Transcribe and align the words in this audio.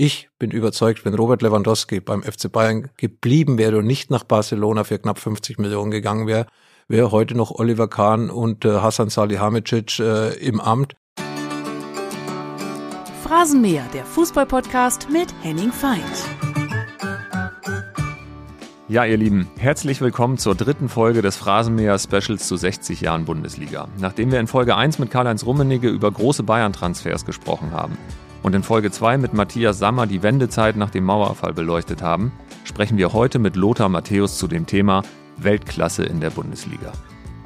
Ich 0.00 0.30
bin 0.38 0.52
überzeugt, 0.52 1.04
wenn 1.04 1.14
Robert 1.14 1.42
Lewandowski 1.42 1.98
beim 1.98 2.22
FC 2.22 2.52
Bayern 2.52 2.88
geblieben 2.96 3.58
wäre 3.58 3.78
und 3.78 3.84
nicht 3.84 4.12
nach 4.12 4.22
Barcelona 4.22 4.84
für 4.84 5.00
knapp 5.00 5.18
50 5.18 5.58
Millionen 5.58 5.90
gegangen 5.90 6.28
wäre, 6.28 6.46
wäre 6.86 7.10
heute 7.10 7.34
noch 7.34 7.50
Oliver 7.50 7.88
Kahn 7.88 8.30
und 8.30 8.64
äh, 8.64 8.74
Hasan 8.74 9.08
Salihamidzic 9.08 9.98
äh, 9.98 10.34
im 10.34 10.60
Amt. 10.60 10.94
Phrasenmäher, 13.24 13.84
der 13.92 14.04
Fußballpodcast 14.04 15.10
mit 15.10 15.34
Henning 15.42 15.72
Feind. 15.72 16.04
Ja, 18.86 19.04
ihr 19.04 19.16
Lieben, 19.16 19.48
herzlich 19.56 20.00
willkommen 20.00 20.38
zur 20.38 20.54
dritten 20.54 20.88
Folge 20.88 21.22
des 21.22 21.34
Phrasenmäher 21.34 21.98
Specials 21.98 22.46
zu 22.46 22.56
60 22.56 23.00
Jahren 23.00 23.24
Bundesliga. 23.24 23.88
Nachdem 23.98 24.30
wir 24.30 24.38
in 24.38 24.46
Folge 24.46 24.76
1 24.76 25.00
mit 25.00 25.10
Karl-Heinz 25.10 25.44
Rummenigge 25.44 25.88
über 25.88 26.12
große 26.12 26.44
Bayern-Transfers 26.44 27.24
gesprochen 27.24 27.72
haben 27.72 27.98
und 28.42 28.54
in 28.54 28.62
Folge 28.62 28.90
2 28.90 29.18
mit 29.18 29.34
Matthias 29.34 29.78
Sammer 29.78 30.06
die 30.06 30.22
Wendezeit 30.22 30.76
nach 30.76 30.90
dem 30.90 31.04
Mauerfall 31.04 31.52
beleuchtet 31.52 32.02
haben, 32.02 32.32
sprechen 32.64 32.98
wir 32.98 33.12
heute 33.12 33.38
mit 33.38 33.56
Lothar 33.56 33.88
Matthäus 33.88 34.38
zu 34.38 34.46
dem 34.46 34.66
Thema 34.66 35.02
Weltklasse 35.36 36.04
in 36.04 36.20
der 36.20 36.30
Bundesliga. 36.30 36.92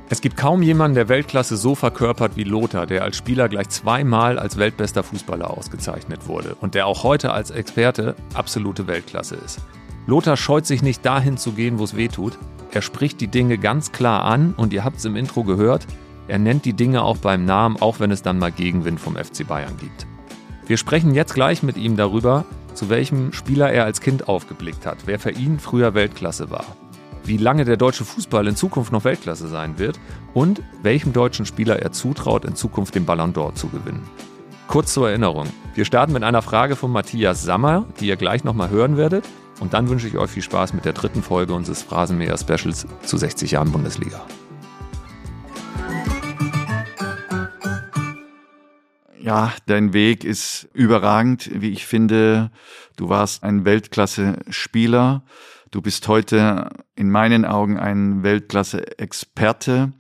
Es 0.09 0.21
gibt 0.21 0.37
kaum 0.37 0.63
jemanden, 0.63 0.95
der 0.95 1.09
Weltklasse 1.09 1.57
so 1.57 1.75
verkörpert 1.75 2.37
wie 2.37 2.45
Lothar, 2.45 2.87
der 2.87 3.03
als 3.03 3.17
Spieler 3.17 3.49
gleich 3.49 3.71
zweimal 3.71 4.39
als 4.39 4.59
weltbester 4.59 5.03
Fußballer 5.03 5.51
ausgezeichnet 5.51 6.29
wurde 6.29 6.55
und 6.61 6.75
der 6.75 6.87
auch 6.87 7.03
heute 7.03 7.33
als 7.33 7.51
Experte 7.51 8.15
absolute 8.35 8.87
Weltklasse 8.87 9.37
ist. 9.37 9.61
Lothar 10.07 10.37
scheut 10.37 10.67
sich 10.67 10.83
nicht 10.83 11.07
dahin 11.07 11.39
zu 11.39 11.53
gehen, 11.53 11.79
wo 11.79 11.85
es 11.85 11.97
weh 11.97 12.09
tut. 12.09 12.37
Er 12.73 12.83
spricht 12.83 13.23
die 13.23 13.29
Dinge 13.29 13.57
ganz 13.57 13.93
klar 13.93 14.25
an 14.25 14.53
und 14.55 14.75
ihr 14.75 14.85
habt 14.85 14.99
es 14.99 15.05
im 15.07 15.17
Intro 15.17 15.45
gehört. 15.45 15.87
Er 16.29 16.39
nennt 16.39 16.67
die 16.67 16.75
Dinge 16.75 17.03
auch 17.03 17.17
beim 17.17 17.47
Namen, 17.47 17.77
auch 17.81 17.99
wenn 17.99 18.11
es 18.11 18.21
dann 18.21 18.39
mal 18.39 18.53
Gegenwind 18.53 19.01
vom 19.01 19.17
FC 19.17 19.47
Bayern 19.47 19.77
gibt. 19.79 20.07
Wir 20.67 20.77
sprechen 20.77 21.15
jetzt 21.15 21.35
gleich 21.35 21.63
mit 21.63 21.77
ihm 21.77 21.97
darüber, 21.97 22.45
zu 22.75 22.89
welchem 22.89 23.33
Spieler 23.33 23.73
er 23.73 23.85
als 23.85 24.01
Kind 24.01 24.29
aufgeblickt 24.29 24.87
hat, 24.87 24.99
wer 25.07 25.19
für 25.19 25.31
ihn 25.31 25.59
früher 25.59 25.95
Weltklasse 25.95 26.51
war, 26.51 26.65
wie 27.25 27.37
lange 27.37 27.65
der 27.65 27.77
deutsche 27.77 28.05
Fußball 28.05 28.47
in 28.47 28.57
Zukunft 28.57 28.93
noch 28.93 29.05
Weltklasse 29.05 29.49
sein 29.49 29.79
wird 29.79 29.99
und 30.35 30.63
welchem 30.83 31.13
deutschen 31.13 31.47
Spieler 31.47 31.81
er 31.81 31.93
zutraut, 31.93 32.45
in 32.45 32.55
Zukunft 32.55 32.95
den 32.95 33.05
Ballon 33.05 33.35
d'Or 33.35 33.55
zu 33.55 33.69
gewinnen. 33.69 34.09
Kurz 34.69 34.95
zur 34.95 35.11
Erinnerung. 35.11 35.49
Wir 35.75 35.85
starten 35.85 36.13
mit 36.13 36.23
einer 36.23 36.43
Frage 36.43 36.77
von 36.77 36.93
Matthias 36.93 37.43
Sammer, 37.43 37.85
die 38.01 38.07
ihr 38.07 38.17
gleich 38.17 38.45
nochmal 38.45 38.71
hören 38.71 38.97
werdet. 38.97 39.25
Und 39.61 39.75
dann 39.75 39.89
wünsche 39.89 40.09
ich 40.09 40.17
euch 40.17 40.31
viel 40.31 40.43
Spaß 40.43 40.73
mit 40.73 40.85
der 40.85 40.95
dritten 40.95 41.23
Folge 41.23 41.53
unseres 41.53 41.83
Phrasenmäher 41.83 42.39
Specials 42.39 42.87
zu 43.03 43.17
60 43.17 43.51
Jahren 43.51 43.71
Bundesliga. 43.71 44.23
Ja, 49.23 49.53
dein 49.67 49.93
Weg 49.93 50.25
ist 50.25 50.69
überragend, 50.75 51.49
wie 51.55 51.71
ich 51.71 51.87
finde. 51.87 52.51
Du 52.97 53.09
warst 53.09 53.45
ein 53.45 53.65
Weltklasse-Spieler. 53.65 55.23
Du 55.71 55.81
bist 55.81 56.09
heute 56.09 56.71
in 56.97 57.09
meinen 57.09 57.45
Augen 57.45 57.79
ein 57.79 58.25
Weltklasse-Experte. 58.25 59.93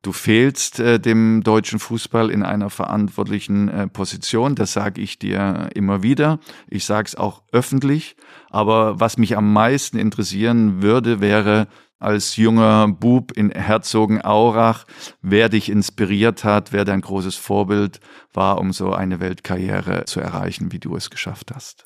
Du 0.00 0.12
fehlst 0.12 0.80
äh, 0.80 0.98
dem 0.98 1.42
deutschen 1.42 1.78
Fußball 1.78 2.30
in 2.30 2.42
einer 2.42 2.70
verantwortlichen 2.70 3.68
äh, 3.68 3.86
Position. 3.86 4.54
Das 4.54 4.72
sage 4.72 5.02
ich 5.02 5.18
dir 5.18 5.68
immer 5.74 6.02
wieder. 6.02 6.38
Ich 6.66 6.86
sage 6.86 7.06
es 7.06 7.16
auch 7.16 7.42
öffentlich. 7.52 8.16
Aber 8.48 8.98
was 8.98 9.18
mich 9.18 9.36
am 9.36 9.52
meisten 9.52 9.98
interessieren 9.98 10.80
würde, 10.80 11.20
wäre 11.20 11.68
als 12.00 12.36
junger 12.36 12.88
Bub 12.88 13.30
in 13.32 13.50
Herzogenaurach, 13.50 14.86
wer 15.22 15.48
dich 15.48 15.68
inspiriert 15.68 16.42
hat, 16.42 16.72
wer 16.72 16.84
dein 16.84 17.02
großes 17.02 17.36
Vorbild 17.36 18.00
war, 18.32 18.58
um 18.58 18.72
so 18.72 18.92
eine 18.92 19.20
Weltkarriere 19.20 20.06
zu 20.06 20.18
erreichen, 20.18 20.72
wie 20.72 20.80
du 20.80 20.96
es 20.96 21.10
geschafft 21.10 21.52
hast. 21.54 21.84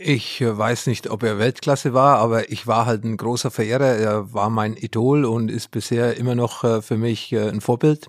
Ich 0.00 0.40
äh, 0.40 0.56
weiß 0.56 0.86
nicht, 0.86 1.10
ob 1.10 1.24
er 1.24 1.40
Weltklasse 1.40 1.92
war, 1.92 2.18
aber 2.18 2.50
ich 2.52 2.68
war 2.68 2.86
halt 2.86 3.02
ein 3.04 3.16
großer 3.16 3.50
Verehrer. 3.50 3.96
Er 3.96 4.32
war 4.32 4.48
mein 4.48 4.76
Idol 4.76 5.24
und 5.24 5.50
ist 5.50 5.72
bisher 5.72 6.16
immer 6.16 6.36
noch 6.36 6.62
äh, 6.62 6.80
für 6.80 6.96
mich 6.96 7.32
äh, 7.32 7.48
ein 7.48 7.60
Vorbild. 7.60 8.06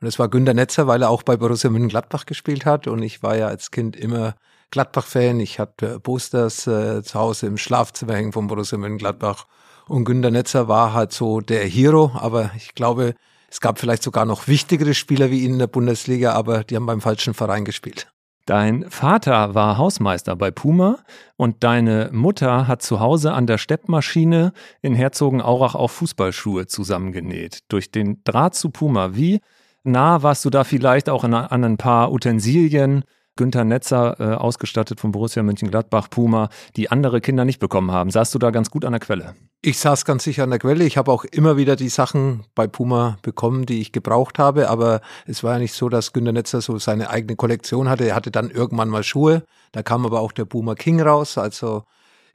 Und 0.00 0.06
es 0.06 0.20
war 0.20 0.28
Günter 0.28 0.54
Netzer, 0.54 0.86
weil 0.86 1.02
er 1.02 1.10
auch 1.10 1.24
bei 1.24 1.36
Borussia 1.36 1.70
Mönchengladbach 1.70 2.26
gespielt 2.26 2.64
hat. 2.64 2.86
Und 2.86 3.02
ich 3.02 3.24
war 3.24 3.36
ja 3.36 3.48
als 3.48 3.72
Kind 3.72 3.96
immer 3.96 4.36
Gladbach-Fan. 4.70 5.40
Ich 5.40 5.58
hatte 5.58 6.00
Posters 6.00 6.56
zu 6.62 7.14
Hause 7.14 7.46
im 7.46 7.58
Schlafzimmer 7.58 8.14
hängen 8.14 8.32
von 8.32 8.46
Borussia 8.46 8.78
Mönchengladbach. 8.78 9.46
Und 9.86 10.04
Günter 10.04 10.30
Netzer 10.30 10.68
war 10.68 10.94
halt 10.94 11.12
so 11.12 11.40
der 11.40 11.66
Hero. 11.66 12.12
Aber 12.14 12.50
ich 12.56 12.74
glaube, 12.74 13.14
es 13.50 13.60
gab 13.60 13.78
vielleicht 13.78 14.02
sogar 14.02 14.24
noch 14.24 14.48
wichtigere 14.48 14.94
Spieler 14.94 15.30
wie 15.30 15.44
ihn 15.44 15.52
in 15.52 15.58
der 15.60 15.68
Bundesliga, 15.68 16.32
aber 16.32 16.64
die 16.64 16.74
haben 16.74 16.86
beim 16.86 17.00
falschen 17.00 17.34
Verein 17.34 17.64
gespielt. 17.64 18.08
Dein 18.46 18.90
Vater 18.90 19.54
war 19.54 19.78
Hausmeister 19.78 20.36
bei 20.36 20.50
Puma 20.50 20.98
und 21.36 21.64
deine 21.64 22.10
Mutter 22.12 22.66
hat 22.66 22.82
zu 22.82 23.00
Hause 23.00 23.32
an 23.32 23.46
der 23.46 23.56
Steppmaschine 23.56 24.52
in 24.82 24.94
Herzogenaurach 24.94 25.74
auch 25.74 25.90
Fußballschuhe 25.90 26.66
zusammengenäht. 26.66 27.60
Durch 27.68 27.90
den 27.90 28.22
Draht 28.24 28.54
zu 28.54 28.70
Puma, 28.70 29.14
wie 29.14 29.40
nah 29.82 30.22
warst 30.22 30.44
du 30.44 30.50
da 30.50 30.64
vielleicht 30.64 31.08
auch 31.08 31.24
an, 31.24 31.32
an 31.32 31.64
ein 31.64 31.76
paar 31.78 32.12
Utensilien, 32.12 33.04
Günther 33.36 33.64
Netzer 33.64 34.20
äh, 34.20 34.34
ausgestattet 34.34 35.00
von 35.00 35.10
Borussia 35.12 35.42
Mönchengladbach, 35.42 36.08
Puma, 36.08 36.48
die 36.76 36.90
andere 36.90 37.20
Kinder 37.20 37.44
nicht 37.44 37.58
bekommen 37.58 37.90
haben. 37.90 38.10
Saßt 38.10 38.34
du 38.34 38.38
da 38.38 38.50
ganz 38.50 38.70
gut 38.70 38.84
an 38.84 38.92
der 38.92 39.00
Quelle? 39.00 39.34
Ich 39.60 39.78
saß 39.78 40.04
ganz 40.04 40.24
sicher 40.24 40.44
an 40.44 40.50
der 40.50 40.58
Quelle. 40.58 40.84
Ich 40.84 40.96
habe 40.96 41.10
auch 41.10 41.24
immer 41.24 41.56
wieder 41.56 41.74
die 41.74 41.88
Sachen 41.88 42.44
bei 42.54 42.66
Puma 42.66 43.16
bekommen, 43.22 43.66
die 43.66 43.80
ich 43.80 43.92
gebraucht 43.92 44.38
habe. 44.38 44.68
Aber 44.68 45.00
es 45.26 45.42
war 45.42 45.54
ja 45.54 45.58
nicht 45.58 45.72
so, 45.72 45.88
dass 45.88 46.12
Günter 46.12 46.32
Netzer 46.32 46.60
so 46.60 46.78
seine 46.78 47.10
eigene 47.10 47.34
Kollektion 47.34 47.88
hatte. 47.88 48.04
Er 48.04 48.14
hatte 48.14 48.30
dann 48.30 48.50
irgendwann 48.50 48.88
mal 48.88 49.02
Schuhe. 49.02 49.42
Da 49.72 49.82
kam 49.82 50.04
aber 50.06 50.20
auch 50.20 50.32
der 50.32 50.44
Puma 50.44 50.74
King 50.74 51.00
raus. 51.00 51.38
Also 51.38 51.84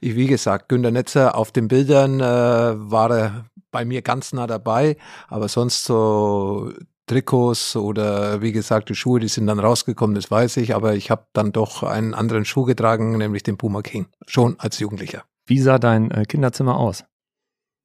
wie 0.00 0.26
gesagt, 0.26 0.68
Günter 0.68 0.90
Netzer 0.90 1.36
auf 1.36 1.52
den 1.52 1.68
Bildern 1.68 2.20
äh, 2.20 2.24
war 2.24 3.10
er 3.10 3.44
bei 3.70 3.84
mir 3.84 4.02
ganz 4.02 4.32
nah 4.32 4.46
dabei. 4.46 4.96
Aber 5.28 5.48
sonst 5.48 5.84
so 5.84 6.72
Trikots 7.10 7.74
oder 7.74 8.40
wie 8.40 8.52
gesagt, 8.52 8.88
die 8.88 8.94
Schuhe, 8.94 9.18
die 9.18 9.26
sind 9.26 9.48
dann 9.48 9.58
rausgekommen, 9.58 10.14
das 10.14 10.30
weiß 10.30 10.58
ich, 10.58 10.76
aber 10.76 10.94
ich 10.94 11.10
habe 11.10 11.26
dann 11.32 11.50
doch 11.50 11.82
einen 11.82 12.14
anderen 12.14 12.44
Schuh 12.44 12.64
getragen, 12.64 13.18
nämlich 13.18 13.42
den 13.42 13.56
Puma 13.56 13.82
King, 13.82 14.06
schon 14.28 14.54
als 14.60 14.78
Jugendlicher. 14.78 15.24
Wie 15.44 15.58
sah 15.58 15.80
dein 15.80 16.12
äh, 16.12 16.24
Kinderzimmer 16.24 16.76
aus? 16.76 17.04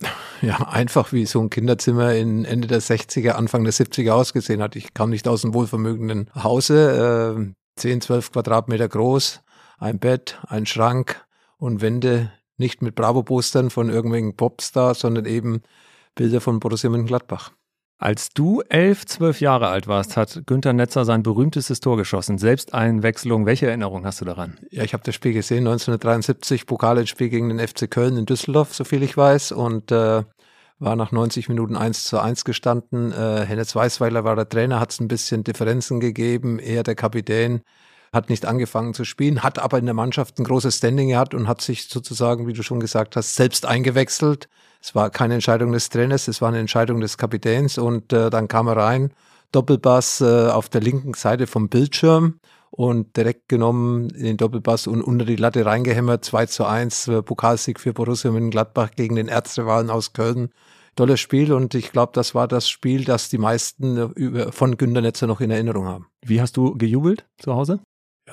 Ja, 0.41 0.57
einfach 0.67 1.13
wie 1.13 1.25
so 1.25 1.39
ein 1.39 1.49
Kinderzimmer 1.49 2.13
in 2.13 2.43
Ende 2.43 2.67
der 2.67 2.81
60er, 2.81 3.31
Anfang 3.31 3.63
der 3.63 3.71
70er 3.71 4.11
ausgesehen 4.11 4.61
hat. 4.61 4.75
Ich 4.75 4.93
kam 4.93 5.09
nicht 5.09 5.29
aus 5.29 5.45
einem 5.45 5.53
wohlvermögenden 5.53 6.29
Hause, 6.35 7.55
äh, 7.77 7.79
10, 7.79 8.01
12 8.01 8.33
Quadratmeter 8.33 8.89
groß, 8.89 9.41
ein 9.79 9.97
Bett, 9.97 10.37
ein 10.47 10.65
Schrank 10.65 11.25
und 11.57 11.81
Wände 11.81 12.33
nicht 12.57 12.81
mit 12.81 12.95
Bravo-Postern 12.95 13.69
von 13.69 13.89
irgendwelchen 13.89 14.35
Popstars, 14.35 14.99
sondern 14.99 15.25
eben 15.25 15.61
Bilder 16.15 16.41
von 16.41 16.59
Borussia 16.59 16.89
Mönchengladbach. 16.89 17.51
Als 17.97 18.29
du 18.29 18.61
elf, 18.67 19.05
zwölf 19.05 19.39
Jahre 19.39 19.69
alt 19.69 19.87
warst, 19.87 20.17
hat 20.17 20.41
Günther 20.45 20.73
Netzer 20.73 21.05
sein 21.05 21.23
berühmtestes 21.23 21.79
Tor 21.79 21.95
geschossen. 21.95 22.37
Selbsteinwechslung. 22.37 23.45
Welche 23.45 23.67
Erinnerung 23.67 24.05
hast 24.05 24.19
du 24.19 24.25
daran? 24.25 24.57
Ja, 24.69 24.83
ich 24.83 24.93
habe 24.93 25.03
das 25.03 25.15
Spiel 25.15 25.31
gesehen, 25.31 25.59
1973, 25.59 26.65
Pokalendspiel 26.65 27.29
gegen 27.29 27.49
den 27.49 27.65
FC 27.65 27.89
Köln 27.89 28.17
in 28.17 28.25
Düsseldorf, 28.25 28.75
so 28.75 28.83
viel 28.83 29.01
ich 29.01 29.15
weiß. 29.15 29.53
Und 29.53 29.93
äh, 29.93 30.23
war 30.77 30.95
nach 30.97 31.13
90 31.13 31.47
Minuten 31.47 31.77
1 31.77 32.03
zu 32.03 32.19
1 32.19 32.43
gestanden. 32.43 33.13
Äh, 33.13 33.45
Hennes 33.45 33.73
Weißweiler 33.73 34.25
war 34.25 34.35
der 34.35 34.49
Trainer, 34.49 34.81
hat 34.81 34.91
es 34.91 34.99
ein 34.99 35.07
bisschen 35.07 35.45
Differenzen 35.45 36.01
gegeben. 36.01 36.59
Er, 36.59 36.83
der 36.83 36.95
Kapitän, 36.95 37.61
hat 38.11 38.29
nicht 38.29 38.45
angefangen 38.45 38.93
zu 38.93 39.05
spielen, 39.05 39.43
hat 39.43 39.59
aber 39.59 39.77
in 39.77 39.85
der 39.85 39.93
Mannschaft 39.93 40.39
ein 40.39 40.45
großes 40.45 40.77
Standing 40.77 41.09
gehabt 41.09 41.33
und 41.33 41.47
hat 41.47 41.61
sich 41.61 41.87
sozusagen, 41.87 42.47
wie 42.47 42.53
du 42.53 42.63
schon 42.63 42.79
gesagt 42.79 43.15
hast, 43.15 43.35
selbst 43.35 43.65
eingewechselt. 43.65 44.47
Es 44.85 44.93
war 44.93 45.09
keine 45.09 45.33
Entscheidung 45.33 45.71
des 45.71 45.89
Trainers, 45.89 46.27
es 46.27 46.43
war 46.43 46.49
eine 46.49 46.59
Entscheidung 46.59 47.01
des 47.01 47.17
Kapitäns 47.17 47.79
und 47.79 48.13
äh, 48.13 48.29
dann 48.29 48.47
kam 48.47 48.67
er 48.67 48.77
rein, 48.77 49.11
Doppelbass 49.51 50.21
äh, 50.21 50.49
auf 50.49 50.69
der 50.69 50.81
linken 50.81 51.15
Seite 51.15 51.47
vom 51.47 51.69
Bildschirm 51.69 52.39
und 52.69 53.17
direkt 53.17 53.49
genommen 53.49 54.11
in 54.11 54.25
den 54.25 54.37
Doppelbass 54.37 54.85
und 54.85 55.01
unter 55.01 55.25
die 55.25 55.37
Latte 55.37 55.65
reingehämmert, 55.65 56.23
2 56.23 56.45
zu 56.45 56.65
1, 56.65 57.07
äh, 57.07 57.23
Pokalsieg 57.23 57.79
für 57.79 57.93
Borussia 57.93 58.29
Mönchengladbach 58.29 58.91
gegen 58.91 59.15
den 59.15 59.27
Erzrivalen 59.27 59.89
aus 59.89 60.13
Köln. 60.13 60.49
Tolles 60.95 61.19
Spiel 61.19 61.51
und 61.51 61.73
ich 61.73 61.91
glaube, 61.91 62.11
das 62.13 62.35
war 62.35 62.47
das 62.47 62.69
Spiel, 62.69 63.05
das 63.05 63.29
die 63.29 63.39
meisten 63.39 63.97
äh, 63.97 64.51
von 64.51 64.77
Günter 64.77 65.01
Netzer 65.01 65.25
noch 65.25 65.41
in 65.41 65.49
Erinnerung 65.49 65.87
haben. 65.87 66.05
Wie 66.23 66.41
hast 66.41 66.57
du 66.57 66.77
gejubelt 66.77 67.25
zu 67.39 67.55
Hause? 67.55 67.79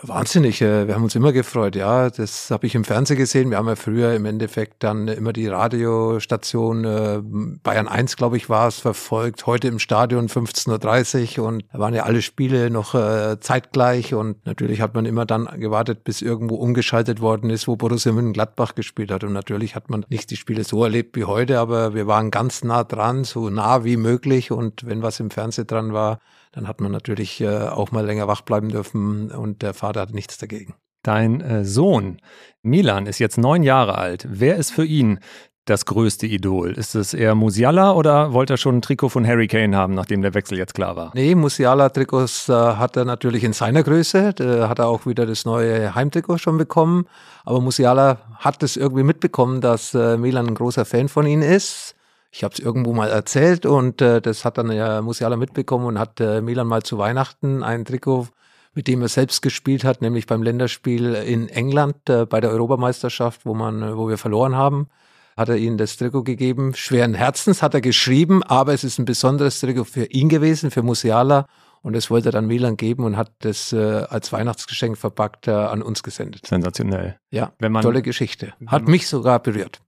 Wahnsinnig, 0.00 0.62
äh, 0.62 0.86
wir 0.88 0.94
haben 0.94 1.04
uns 1.04 1.14
immer 1.14 1.32
gefreut, 1.32 1.76
ja. 1.76 2.08
Das 2.08 2.50
habe 2.50 2.66
ich 2.66 2.74
im 2.74 2.82
Fernsehen 2.82 3.18
gesehen. 3.18 3.50
Wir 3.50 3.58
haben 3.58 3.68
ja 3.68 3.76
früher 3.76 4.14
im 4.14 4.24
Endeffekt 4.24 4.82
dann 4.82 5.06
immer 5.06 5.34
die 5.34 5.46
Radiostation 5.48 6.84
äh, 6.86 7.20
Bayern 7.62 7.88
1, 7.88 8.16
glaube 8.16 8.38
ich, 8.38 8.48
war 8.48 8.68
es, 8.68 8.78
verfolgt. 8.78 9.44
Heute 9.44 9.68
im 9.68 9.78
Stadion 9.78 10.28
15.30 10.28 11.38
Uhr 11.38 11.46
und 11.46 11.64
da 11.70 11.78
waren 11.78 11.92
ja 11.92 12.04
alle 12.04 12.22
Spiele 12.22 12.70
noch 12.70 12.94
äh, 12.94 13.38
zeitgleich 13.40 14.14
und 14.14 14.46
natürlich 14.46 14.80
hat 14.80 14.94
man 14.94 15.04
immer 15.04 15.26
dann 15.26 15.46
gewartet, 15.60 16.04
bis 16.04 16.22
irgendwo 16.22 16.54
umgeschaltet 16.54 17.20
worden 17.20 17.50
ist, 17.50 17.68
wo 17.68 17.76
Borussia 17.76 18.12
Mönchengladbach 18.12 18.74
gespielt 18.74 19.10
hat. 19.10 19.24
Und 19.24 19.34
natürlich 19.34 19.76
hat 19.76 19.90
man 19.90 20.06
nicht 20.08 20.30
die 20.30 20.36
Spiele 20.36 20.64
so 20.64 20.82
erlebt 20.84 21.16
wie 21.16 21.24
heute, 21.24 21.58
aber 21.58 21.92
wir 21.92 22.06
waren 22.06 22.30
ganz 22.30 22.64
nah 22.64 22.82
dran, 22.82 23.24
so 23.24 23.50
nah 23.50 23.84
wie 23.84 23.98
möglich 23.98 24.52
und 24.52 24.86
wenn 24.86 25.02
was 25.02 25.20
im 25.20 25.30
Fernsehen 25.30 25.66
dran 25.66 25.92
war, 25.92 26.18
dann 26.52 26.68
hat 26.68 26.80
man 26.80 26.92
natürlich 26.92 27.40
äh, 27.40 27.68
auch 27.68 27.90
mal 27.90 28.04
länger 28.04 28.28
wach 28.28 28.42
bleiben 28.42 28.68
dürfen 28.68 29.30
und 29.30 29.62
der 29.62 29.74
Vater 29.74 30.00
hat 30.00 30.12
nichts 30.12 30.38
dagegen. 30.38 30.74
Dein 31.02 31.40
äh, 31.40 31.64
Sohn 31.64 32.18
Milan 32.62 33.06
ist 33.06 33.18
jetzt 33.18 33.38
neun 33.38 33.62
Jahre 33.62 33.98
alt. 33.98 34.26
Wer 34.30 34.56
ist 34.56 34.70
für 34.70 34.84
ihn 34.84 35.18
das 35.64 35.86
größte 35.86 36.26
Idol? 36.26 36.72
Ist 36.72 36.94
es 36.94 37.14
eher 37.14 37.34
Musiala 37.34 37.92
oder 37.92 38.32
wollte 38.32 38.54
er 38.54 38.56
schon 38.56 38.78
ein 38.78 38.82
Trikot 38.82 39.08
von 39.08 39.26
Harry 39.26 39.48
Kane 39.48 39.76
haben, 39.76 39.94
nachdem 39.94 40.22
der 40.22 40.34
Wechsel 40.34 40.58
jetzt 40.58 40.74
klar 40.74 40.96
war? 40.96 41.10
Nee, 41.14 41.34
Musiala-Trikots 41.34 42.48
äh, 42.48 42.52
hat 42.52 42.96
er 42.96 43.04
natürlich 43.04 43.44
in 43.44 43.52
seiner 43.52 43.82
Größe. 43.82 44.32
Da 44.34 44.68
hat 44.68 44.78
er 44.78 44.88
auch 44.88 45.06
wieder 45.06 45.26
das 45.26 45.44
neue 45.44 45.94
Heimtrikot 45.94 46.38
schon 46.38 46.58
bekommen. 46.58 47.06
Aber 47.44 47.60
Musiala 47.60 48.18
hat 48.38 48.62
es 48.62 48.76
irgendwie 48.76 49.04
mitbekommen, 49.04 49.60
dass 49.60 49.94
äh, 49.94 50.16
Milan 50.16 50.48
ein 50.48 50.54
großer 50.54 50.84
Fan 50.84 51.08
von 51.08 51.26
ihm 51.26 51.42
ist. 51.42 51.96
Ich 52.32 52.42
habe 52.42 52.54
es 52.54 52.60
irgendwo 52.60 52.92
mal 52.92 53.10
erzählt 53.10 53.66
und 53.66 54.00
äh, 54.00 54.20
das 54.20 54.44
hat 54.44 54.58
dann 54.58 54.72
ja 54.72 55.02
Musiala 55.02 55.36
mitbekommen 55.36 55.86
und 55.86 55.98
hat 55.98 56.18
äh, 56.20 56.40
Milan 56.40 56.66
mal 56.66 56.82
zu 56.82 56.98
Weihnachten 56.98 57.62
ein 57.62 57.84
Trikot 57.84 58.28
mit 58.74 58.88
dem 58.88 59.02
er 59.02 59.08
selbst 59.08 59.42
gespielt 59.42 59.84
hat, 59.84 60.00
nämlich 60.00 60.26
beim 60.26 60.42
Länderspiel 60.42 61.14
in 61.14 61.50
England 61.50 62.08
äh, 62.08 62.24
bei 62.24 62.40
der 62.40 62.50
Europameisterschaft, 62.50 63.44
wo 63.44 63.52
man, 63.52 63.82
äh, 63.82 63.96
wo 63.96 64.08
wir 64.08 64.16
verloren 64.16 64.56
haben 64.56 64.88
hat 65.36 65.48
er 65.48 65.56
ihnen 65.56 65.78
das 65.78 65.96
Trikot 65.96 66.24
gegeben. 66.24 66.74
Schweren 66.74 67.14
Herzens 67.14 67.62
hat 67.62 67.74
er 67.74 67.80
geschrieben, 67.80 68.42
aber 68.42 68.72
es 68.74 68.84
ist 68.84 68.98
ein 68.98 69.04
besonderes 69.04 69.60
Trikot 69.60 69.84
für 69.84 70.04
ihn 70.04 70.28
gewesen, 70.28 70.70
für 70.70 70.82
Musiala. 70.82 71.46
Und 71.80 71.96
das 71.96 72.10
wollte 72.10 72.28
er 72.28 72.32
dann 72.32 72.46
Milan 72.46 72.76
geben 72.76 73.04
und 73.04 73.16
hat 73.16 73.32
das 73.40 73.72
äh, 73.72 74.04
als 74.08 74.32
Weihnachtsgeschenk 74.32 74.96
verpackt 74.96 75.48
äh, 75.48 75.52
an 75.52 75.82
uns 75.82 76.02
gesendet. 76.02 76.46
Sensationell. 76.46 77.18
Ja, 77.30 77.52
Wenn 77.58 77.72
man, 77.72 77.82
tolle 77.82 78.02
Geschichte. 78.02 78.52
Hat 78.66 78.86
mich 78.86 79.08
sogar 79.08 79.40
berührt. 79.40 79.80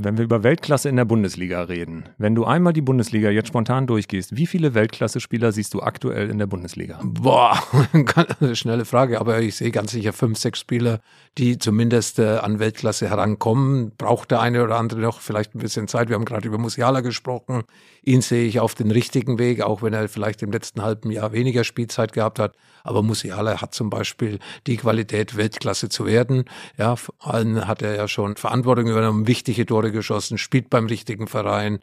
Wenn 0.00 0.16
wir 0.16 0.24
über 0.24 0.44
Weltklasse 0.44 0.88
in 0.88 0.94
der 0.94 1.04
Bundesliga 1.04 1.62
reden, 1.62 2.04
wenn 2.18 2.36
du 2.36 2.44
einmal 2.44 2.72
die 2.72 2.82
Bundesliga 2.82 3.30
jetzt 3.30 3.48
spontan 3.48 3.88
durchgehst, 3.88 4.36
wie 4.36 4.46
viele 4.46 4.72
Weltklasse-Spieler 4.72 5.50
siehst 5.50 5.74
du 5.74 5.82
aktuell 5.82 6.30
in 6.30 6.38
der 6.38 6.46
Bundesliga? 6.46 7.00
Boah, 7.02 7.60
schnelle 8.52 8.84
Frage, 8.84 9.20
aber 9.20 9.40
ich 9.40 9.56
sehe 9.56 9.72
ganz 9.72 9.90
sicher 9.90 10.12
fünf, 10.12 10.38
sechs 10.38 10.60
Spieler, 10.60 11.00
die 11.36 11.58
zumindest 11.58 12.20
äh, 12.20 12.36
an 12.36 12.60
Weltklasse 12.60 13.10
herankommen. 13.10 13.90
Braucht 13.98 14.30
der 14.30 14.40
eine 14.40 14.62
oder 14.62 14.76
andere 14.76 15.00
noch 15.00 15.18
vielleicht 15.18 15.56
ein 15.56 15.58
bisschen 15.58 15.88
Zeit. 15.88 16.10
Wir 16.10 16.14
haben 16.14 16.24
gerade 16.24 16.46
über 16.46 16.58
Musiala 16.58 17.00
gesprochen. 17.00 17.64
Ihn 18.04 18.20
sehe 18.20 18.46
ich 18.46 18.60
auf 18.60 18.76
den 18.76 18.92
richtigen 18.92 19.40
Weg, 19.40 19.62
auch 19.62 19.82
wenn 19.82 19.94
er 19.94 20.08
vielleicht 20.08 20.44
im 20.44 20.52
letzten 20.52 20.80
halben 20.80 21.10
Jahr 21.10 21.32
weniger 21.32 21.64
Spielzeit 21.64 22.12
gehabt 22.12 22.38
hat. 22.38 22.54
Aber 22.84 23.02
Musiala 23.02 23.60
hat 23.60 23.74
zum 23.74 23.90
Beispiel 23.90 24.38
die 24.66 24.76
Qualität, 24.76 25.36
Weltklasse 25.36 25.88
zu 25.88 26.06
werden. 26.06 26.44
Ja, 26.78 26.94
vor 26.94 27.14
allem 27.18 27.66
hat 27.66 27.82
er 27.82 27.96
ja 27.96 28.06
schon 28.06 28.36
Verantwortung 28.36 28.86
übernommen, 28.86 29.26
wichtige 29.26 29.66
Tore 29.66 29.87
geschossen, 29.92 30.38
spielt 30.38 30.70
beim 30.70 30.86
richtigen 30.86 31.26
Verein 31.26 31.80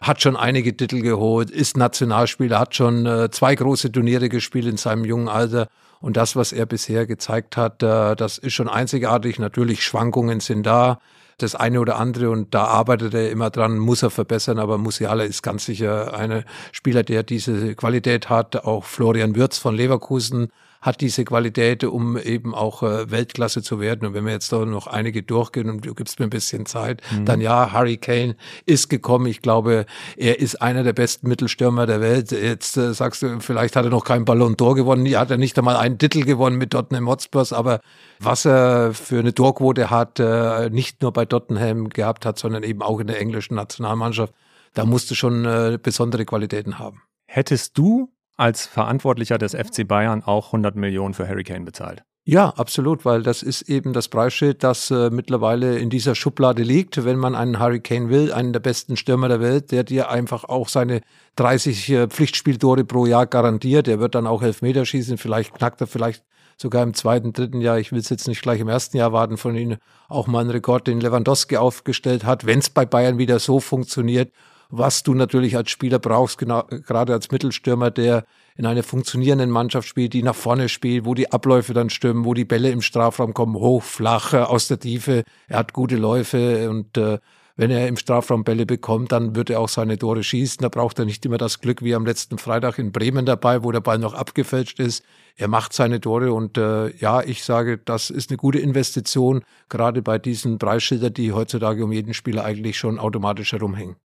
hat 0.00 0.22
schon 0.22 0.36
einige 0.36 0.76
Titel 0.76 1.00
geholt, 1.00 1.50
ist 1.50 1.76
Nationalspieler, 1.76 2.58
hat 2.58 2.74
schon 2.74 3.06
äh, 3.06 3.30
zwei 3.30 3.54
große 3.54 3.90
Turniere 3.90 4.28
gespielt 4.28 4.66
in 4.66 4.76
seinem 4.76 5.04
jungen 5.04 5.28
Alter. 5.28 5.68
Und 6.00 6.16
das, 6.16 6.36
was 6.36 6.52
er 6.52 6.66
bisher 6.66 7.06
gezeigt 7.06 7.56
hat, 7.56 7.82
äh, 7.82 8.14
das 8.14 8.38
ist 8.38 8.52
schon 8.52 8.68
einzigartig. 8.68 9.38
Natürlich, 9.38 9.82
Schwankungen 9.82 10.40
sind 10.40 10.64
da 10.64 10.98
das 11.38 11.54
eine 11.54 11.80
oder 11.80 11.96
andere 11.96 12.30
und 12.30 12.54
da 12.54 12.64
arbeitet 12.64 13.12
er 13.12 13.30
immer 13.30 13.50
dran, 13.50 13.76
muss 13.76 14.02
er 14.02 14.08
verbessern, 14.10 14.58
aber 14.58 14.78
Musiala 14.78 15.24
ist 15.24 15.42
ganz 15.42 15.66
sicher 15.66 16.16
eine 16.16 16.44
Spieler, 16.72 17.02
der 17.02 17.24
diese 17.24 17.74
Qualität 17.74 18.30
hat. 18.30 18.64
Auch 18.64 18.84
Florian 18.84 19.36
Würz 19.36 19.58
von 19.58 19.74
Leverkusen 19.74 20.48
hat 20.80 21.00
diese 21.00 21.24
Qualität, 21.24 21.84
um 21.84 22.16
eben 22.16 22.54
auch 22.54 22.82
äh, 22.82 23.10
Weltklasse 23.10 23.62
zu 23.62 23.80
werden. 23.80 24.06
Und 24.06 24.14
wenn 24.14 24.24
wir 24.24 24.32
jetzt 24.32 24.52
da 24.52 24.64
noch 24.64 24.86
einige 24.86 25.22
durchgehen 25.22 25.68
und 25.70 25.84
du 25.84 25.94
gibst 25.94 26.18
mir 26.18 26.26
ein 26.26 26.30
bisschen 26.30 26.66
Zeit, 26.66 27.02
mhm. 27.10 27.24
dann 27.24 27.40
ja, 27.40 27.72
Harry 27.72 27.96
Kane 27.96 28.36
ist 28.64 28.88
gekommen. 28.88 29.26
Ich 29.26 29.42
glaube, 29.42 29.86
er 30.16 30.38
ist 30.38 30.62
einer 30.62 30.82
der 30.82 30.92
besten 30.92 31.28
Mittelstürmer 31.28 31.86
der 31.86 32.00
Welt. 32.00 32.32
Jetzt 32.32 32.76
äh, 32.76 32.94
sagst 32.94 33.22
du, 33.22 33.40
vielleicht 33.40 33.76
hat 33.76 33.84
er 33.84 33.90
noch 33.90 34.04
keinen 34.04 34.24
Ballon 34.24 34.56
d'Or 34.56 34.74
gewonnen, 34.74 35.06
hat 35.16 35.30
er 35.30 35.38
nicht 35.38 35.58
einmal 35.58 35.76
einen 35.76 35.98
Titel 35.98 36.24
gewonnen 36.24 36.56
mit 36.56 36.70
Tottenham 36.70 37.08
Hotspurs, 37.08 37.52
aber 37.52 37.80
was 38.18 38.44
er 38.44 38.92
für 38.94 39.18
eine 39.18 39.34
Torquote 39.34 39.90
hat, 39.90 40.20
äh, 40.20 40.70
nicht 40.70 41.02
nur 41.02 41.12
bei 41.12 41.24
Tottenham 41.24 41.88
gehabt 41.88 42.26
hat, 42.26 42.38
sondern 42.38 42.62
eben 42.62 42.82
auch 42.82 43.00
in 43.00 43.06
der 43.06 43.20
englischen 43.20 43.54
Nationalmannschaft, 43.54 44.32
da 44.74 44.84
musst 44.84 45.10
du 45.10 45.14
schon 45.14 45.44
äh, 45.44 45.78
besondere 45.82 46.24
Qualitäten 46.24 46.78
haben. 46.78 47.02
Hättest 47.26 47.76
du 47.78 48.10
als 48.36 48.66
Verantwortlicher 48.66 49.38
des 49.38 49.54
FC 49.54 49.86
Bayern 49.86 50.22
auch 50.22 50.46
100 50.46 50.76
Millionen 50.76 51.14
für 51.14 51.28
Hurricane 51.28 51.64
bezahlt. 51.64 52.04
Ja, 52.28 52.48
absolut, 52.50 53.04
weil 53.04 53.22
das 53.22 53.44
ist 53.44 53.62
eben 53.62 53.92
das 53.92 54.08
Preisschild, 54.08 54.64
das 54.64 54.90
äh, 54.90 55.10
mittlerweile 55.10 55.78
in 55.78 55.90
dieser 55.90 56.16
Schublade 56.16 56.64
liegt. 56.64 57.04
Wenn 57.04 57.18
man 57.18 57.36
einen 57.36 57.60
Hurricane 57.60 58.08
will, 58.08 58.32
einen 58.32 58.52
der 58.52 58.58
besten 58.58 58.96
Stürmer 58.96 59.28
der 59.28 59.40
Welt, 59.40 59.70
der 59.70 59.84
dir 59.84 60.10
einfach 60.10 60.42
auch 60.42 60.68
seine 60.68 61.02
30 61.36 61.88
äh, 61.88 62.08
Pflichtspieltore 62.08 62.84
pro 62.84 63.06
Jahr 63.06 63.26
garantiert, 63.26 63.86
der 63.86 64.00
wird 64.00 64.16
dann 64.16 64.26
auch 64.26 64.42
Elfmeter 64.42 64.84
schießen, 64.84 65.18
vielleicht 65.18 65.54
knackt 65.54 65.80
er 65.80 65.86
vielleicht 65.86 66.24
sogar 66.56 66.82
im 66.82 66.94
zweiten, 66.94 67.32
dritten 67.32 67.60
Jahr, 67.60 67.78
ich 67.78 67.92
will 67.92 68.00
es 68.00 68.08
jetzt 68.08 68.26
nicht 68.26 68.42
gleich 68.42 68.58
im 68.58 68.68
ersten 68.68 68.96
Jahr 68.96 69.12
warten, 69.12 69.36
von 69.36 69.54
ihm 69.54 69.76
auch 70.08 70.26
mal 70.26 70.40
einen 70.40 70.50
Rekord, 70.50 70.88
den 70.88 71.00
Lewandowski 71.00 71.58
aufgestellt 71.58 72.24
hat, 72.24 72.44
wenn 72.44 72.58
es 72.58 72.70
bei 72.70 72.86
Bayern 72.86 73.18
wieder 73.18 73.38
so 73.38 73.60
funktioniert 73.60 74.32
was 74.68 75.02
du 75.02 75.14
natürlich 75.14 75.56
als 75.56 75.70
Spieler 75.70 75.98
brauchst, 75.98 76.38
genau, 76.38 76.64
gerade 76.86 77.12
als 77.12 77.30
Mittelstürmer, 77.30 77.90
der 77.90 78.24
in 78.56 78.66
einer 78.66 78.82
funktionierenden 78.82 79.50
Mannschaft 79.50 79.86
spielt, 79.86 80.12
die 80.12 80.22
nach 80.22 80.34
vorne 80.34 80.68
spielt, 80.68 81.04
wo 81.04 81.14
die 81.14 81.30
Abläufe 81.30 81.74
dann 81.74 81.90
stimmen, 81.90 82.24
wo 82.24 82.34
die 82.34 82.44
Bälle 82.44 82.70
im 82.70 82.82
Strafraum 82.82 83.34
kommen, 83.34 83.54
hoch, 83.54 83.82
flach, 83.82 84.32
aus 84.32 84.68
der 84.68 84.80
Tiefe. 84.80 85.24
Er 85.48 85.58
hat 85.58 85.72
gute 85.72 85.96
Läufe 85.96 86.70
und 86.70 86.96
äh, 86.96 87.18
wenn 87.58 87.70
er 87.70 87.88
im 87.88 87.96
Strafraum 87.96 88.44
Bälle 88.44 88.66
bekommt, 88.66 89.12
dann 89.12 89.34
wird 89.34 89.48
er 89.48 89.60
auch 89.60 89.68
seine 89.70 89.96
Tore 89.96 90.22
schießen. 90.22 90.58
Da 90.60 90.68
braucht 90.68 90.98
er 90.98 91.06
nicht 91.06 91.24
immer 91.24 91.38
das 91.38 91.60
Glück 91.60 91.82
wie 91.82 91.94
am 91.94 92.04
letzten 92.04 92.36
Freitag 92.36 92.78
in 92.78 92.92
Bremen 92.92 93.24
dabei, 93.24 93.64
wo 93.64 93.72
der 93.72 93.80
Ball 93.80 93.98
noch 93.98 94.12
abgefälscht 94.12 94.78
ist. 94.78 95.02
Er 95.36 95.48
macht 95.48 95.72
seine 95.72 96.00
Tore 96.00 96.34
und 96.34 96.58
äh, 96.58 96.94
ja, 96.96 97.22
ich 97.22 97.44
sage, 97.44 97.78
das 97.78 98.10
ist 98.10 98.30
eine 98.30 98.36
gute 98.36 98.58
Investition, 98.58 99.42
gerade 99.70 100.02
bei 100.02 100.18
diesen 100.18 100.58
Preisschildern, 100.58 101.14
die 101.14 101.32
heutzutage 101.32 101.82
um 101.82 101.92
jeden 101.92 102.12
Spieler 102.12 102.44
eigentlich 102.44 102.78
schon 102.78 102.98
automatisch 102.98 103.52
herumhängen. 103.52 103.96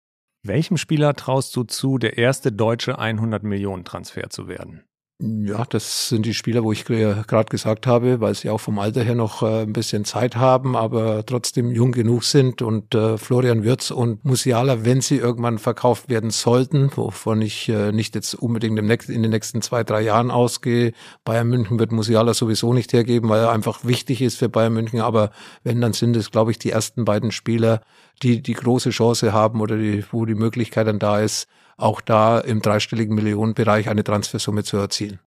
Welchem 0.42 0.78
Spieler 0.78 1.14
traust 1.16 1.54
du 1.54 1.64
zu, 1.64 1.98
der 1.98 2.16
erste 2.16 2.50
deutsche 2.50 2.98
100 2.98 3.42
Millionen 3.42 3.84
Transfer 3.84 4.30
zu 4.30 4.48
werden? 4.48 4.89
Ja, 5.22 5.66
das 5.68 6.08
sind 6.08 6.24
die 6.24 6.32
Spieler, 6.32 6.64
wo 6.64 6.72
ich 6.72 6.86
gerade 6.86 7.44
gesagt 7.50 7.86
habe, 7.86 8.22
weil 8.22 8.34
sie 8.34 8.48
auch 8.48 8.60
vom 8.60 8.78
Alter 8.78 9.02
her 9.02 9.14
noch 9.14 9.42
äh, 9.42 9.64
ein 9.64 9.74
bisschen 9.74 10.06
Zeit 10.06 10.34
haben, 10.36 10.74
aber 10.74 11.26
trotzdem 11.26 11.70
jung 11.72 11.92
genug 11.92 12.24
sind. 12.24 12.62
Und 12.62 12.94
äh, 12.94 13.18
Florian 13.18 13.62
Würz 13.62 13.90
und 13.90 14.24
Musiala, 14.24 14.82
wenn 14.86 15.02
sie 15.02 15.18
irgendwann 15.18 15.58
verkauft 15.58 16.08
werden 16.08 16.30
sollten, 16.30 16.90
wovon 16.96 17.42
ich 17.42 17.68
äh, 17.68 17.92
nicht 17.92 18.14
jetzt 18.14 18.32
unbedingt 18.32 18.78
im 18.78 18.86
nächsten, 18.86 19.12
in 19.12 19.20
den 19.20 19.30
nächsten 19.30 19.60
zwei, 19.60 19.84
drei 19.84 20.00
Jahren 20.00 20.30
ausgehe, 20.30 20.92
Bayern 21.22 21.48
München 21.48 21.78
wird 21.78 21.92
Musiala 21.92 22.32
sowieso 22.32 22.72
nicht 22.72 22.94
hergeben, 22.94 23.28
weil 23.28 23.42
er 23.42 23.52
einfach 23.52 23.84
wichtig 23.84 24.22
ist 24.22 24.38
für 24.38 24.48
Bayern 24.48 24.72
München. 24.72 25.02
Aber 25.02 25.32
wenn, 25.64 25.82
dann 25.82 25.92
sind 25.92 26.16
es, 26.16 26.30
glaube 26.30 26.50
ich, 26.50 26.58
die 26.58 26.70
ersten 26.70 27.04
beiden 27.04 27.30
Spieler, 27.30 27.82
die 28.22 28.40
die 28.40 28.54
große 28.54 28.88
Chance 28.88 29.34
haben 29.34 29.60
oder 29.60 29.76
die, 29.76 30.02
wo 30.12 30.24
die 30.24 30.34
Möglichkeit 30.34 30.86
dann 30.86 30.98
da 30.98 31.20
ist, 31.20 31.46
auch 31.80 32.00
da 32.00 32.38
im 32.38 32.62
dreistelligen 32.62 33.14
Millionenbereich 33.14 33.88
eine 33.88 34.04
Transfersumme 34.04 34.64
zu 34.64 34.76
erzielen. 34.76 35.20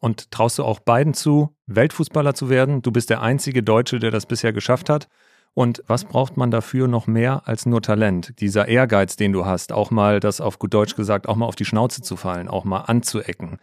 Und 0.00 0.30
traust 0.30 0.58
du 0.58 0.64
auch 0.64 0.80
beiden 0.80 1.14
zu, 1.14 1.56
Weltfußballer 1.66 2.34
zu 2.34 2.48
werden? 2.48 2.82
Du 2.82 2.92
bist 2.92 3.10
der 3.10 3.22
einzige 3.22 3.62
Deutsche, 3.62 3.98
der 3.98 4.10
das 4.10 4.26
bisher 4.26 4.52
geschafft 4.52 4.88
hat. 4.88 5.08
Und 5.54 5.82
was 5.86 6.04
braucht 6.04 6.36
man 6.36 6.50
dafür 6.50 6.86
noch 6.86 7.06
mehr 7.06 7.48
als 7.48 7.64
nur 7.64 7.80
Talent? 7.80 8.40
Dieser 8.40 8.68
Ehrgeiz, 8.68 9.16
den 9.16 9.32
du 9.32 9.46
hast, 9.46 9.72
auch 9.72 9.90
mal, 9.90 10.20
das 10.20 10.42
auf 10.42 10.58
gut 10.58 10.74
Deutsch 10.74 10.96
gesagt, 10.96 11.26
auch 11.28 11.36
mal 11.36 11.46
auf 11.46 11.56
die 11.56 11.64
Schnauze 11.64 12.02
zu 12.02 12.16
fallen, 12.16 12.48
auch 12.48 12.64
mal 12.64 12.80
anzuecken. 12.80 13.58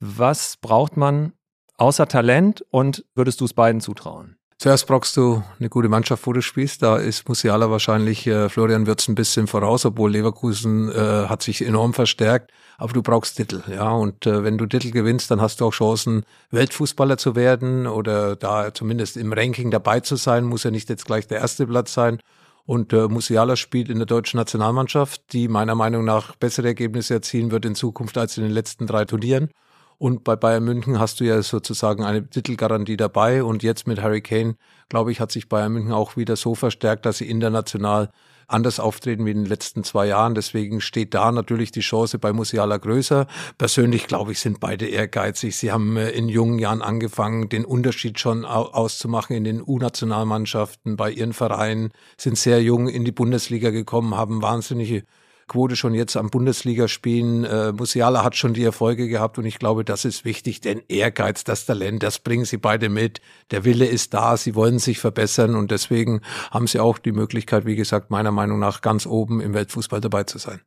Was 0.00 0.56
braucht 0.56 0.96
man 0.96 1.32
außer 1.76 2.08
Talent 2.08 2.64
und 2.70 3.04
würdest 3.14 3.40
du 3.40 3.44
es 3.44 3.54
beiden 3.54 3.80
zutrauen? 3.80 4.35
Zuerst 4.58 4.86
brauchst 4.86 5.18
du 5.18 5.42
eine 5.60 5.68
gute 5.68 5.90
Mannschaft, 5.90 6.26
wo 6.26 6.32
du 6.32 6.40
spielst. 6.40 6.82
Da 6.82 6.96
ist 6.96 7.28
Musiala 7.28 7.70
wahrscheinlich, 7.70 8.26
äh, 8.26 8.48
Florian 8.48 8.86
Wirtz 8.86 9.06
ein 9.06 9.14
bisschen 9.14 9.46
voraus, 9.46 9.84
obwohl 9.84 10.12
Leverkusen 10.12 10.90
äh, 10.90 11.26
hat 11.28 11.42
sich 11.42 11.62
enorm 11.62 11.92
verstärkt. 11.92 12.52
Aber 12.78 12.94
du 12.94 13.02
brauchst 13.02 13.36
Titel, 13.36 13.62
ja. 13.70 13.90
Und 13.90 14.26
äh, 14.26 14.44
wenn 14.44 14.56
du 14.56 14.64
Titel 14.64 14.92
gewinnst, 14.92 15.30
dann 15.30 15.42
hast 15.42 15.60
du 15.60 15.66
auch 15.66 15.72
Chancen, 15.72 16.24
Weltfußballer 16.52 17.18
zu 17.18 17.36
werden 17.36 17.86
oder 17.86 18.34
da 18.34 18.72
zumindest 18.72 19.18
im 19.18 19.34
Ranking 19.34 19.70
dabei 19.70 20.00
zu 20.00 20.16
sein. 20.16 20.44
Muss 20.44 20.64
ja 20.64 20.70
nicht 20.70 20.88
jetzt 20.88 21.04
gleich 21.04 21.26
der 21.26 21.38
erste 21.38 21.66
Platz 21.66 21.92
sein. 21.92 22.18
Und 22.64 22.94
äh, 22.94 23.08
Musiala 23.08 23.56
spielt 23.56 23.90
in 23.90 23.98
der 23.98 24.06
deutschen 24.06 24.38
Nationalmannschaft, 24.38 25.34
die 25.34 25.48
meiner 25.48 25.74
Meinung 25.74 26.04
nach 26.04 26.34
bessere 26.34 26.68
Ergebnisse 26.68 27.12
erzielen 27.14 27.50
wird 27.50 27.66
in 27.66 27.74
Zukunft 27.74 28.16
als 28.16 28.38
in 28.38 28.44
den 28.44 28.52
letzten 28.52 28.86
drei 28.86 29.04
Turnieren. 29.04 29.50
Und 29.98 30.24
bei 30.24 30.36
Bayern 30.36 30.64
München 30.64 30.98
hast 30.98 31.20
du 31.20 31.24
ja 31.24 31.42
sozusagen 31.42 32.04
eine 32.04 32.28
Titelgarantie 32.28 32.96
dabei. 32.96 33.42
Und 33.42 33.62
jetzt 33.62 33.86
mit 33.86 34.02
Harry 34.02 34.20
Kane, 34.20 34.56
glaube 34.88 35.12
ich, 35.12 35.20
hat 35.20 35.32
sich 35.32 35.48
Bayern 35.48 35.72
München 35.72 35.92
auch 35.92 36.16
wieder 36.16 36.36
so 36.36 36.54
verstärkt, 36.54 37.06
dass 37.06 37.18
sie 37.18 37.28
international 37.30 38.10
anders 38.48 38.78
auftreten 38.78 39.26
wie 39.26 39.30
in 39.30 39.38
den 39.38 39.46
letzten 39.46 39.84
zwei 39.84 40.06
Jahren. 40.06 40.34
Deswegen 40.34 40.80
steht 40.80 41.14
da 41.14 41.32
natürlich 41.32 41.72
die 41.72 41.80
Chance 41.80 42.18
bei 42.18 42.32
Musiala 42.32 42.76
größer. 42.76 43.26
Persönlich 43.58 44.06
glaube 44.06 44.32
ich, 44.32 44.40
sind 44.40 44.60
beide 44.60 44.86
ehrgeizig. 44.86 45.56
Sie 45.56 45.72
haben 45.72 45.96
äh, 45.96 46.10
in 46.10 46.28
jungen 46.28 46.58
Jahren 46.58 46.82
angefangen, 46.82 47.48
den 47.48 47.64
Unterschied 47.64 48.20
schon 48.20 48.44
auszumachen 48.44 49.36
in 49.36 49.44
den 49.44 49.62
U-Nationalmannschaften 49.62 50.96
bei 50.96 51.10
ihren 51.10 51.32
Vereinen, 51.32 51.90
sind 52.16 52.38
sehr 52.38 52.62
jung 52.62 52.88
in 52.88 53.04
die 53.04 53.12
Bundesliga 53.12 53.70
gekommen, 53.70 54.16
haben 54.16 54.42
wahnsinnige 54.42 55.04
Quote 55.48 55.76
schon 55.76 55.94
jetzt 55.94 56.16
am 56.16 56.30
Bundesligaspielen. 56.30 57.44
Äh, 57.44 57.72
Musiala 57.72 58.24
hat 58.24 58.34
schon 58.34 58.54
die 58.54 58.64
Erfolge 58.64 59.08
gehabt 59.08 59.38
und 59.38 59.44
ich 59.44 59.58
glaube, 59.58 59.84
das 59.84 60.04
ist 60.04 60.24
wichtig, 60.24 60.60
denn 60.60 60.82
Ehrgeiz, 60.88 61.44
das 61.44 61.66
Talent, 61.66 62.02
das 62.02 62.18
bringen 62.18 62.44
sie 62.44 62.56
beide 62.56 62.88
mit. 62.88 63.20
Der 63.52 63.64
Wille 63.64 63.86
ist 63.86 64.12
da, 64.12 64.36
sie 64.36 64.54
wollen 64.56 64.80
sich 64.80 64.98
verbessern 64.98 65.54
und 65.54 65.70
deswegen 65.70 66.20
haben 66.50 66.66
sie 66.66 66.80
auch 66.80 66.98
die 66.98 67.12
Möglichkeit, 67.12 67.64
wie 67.64 67.76
gesagt, 67.76 68.10
meiner 68.10 68.32
Meinung 68.32 68.58
nach 68.58 68.80
ganz 68.80 69.06
oben 69.06 69.40
im 69.40 69.54
Weltfußball 69.54 70.00
dabei 70.00 70.24
zu 70.24 70.38
sein. 70.38 70.60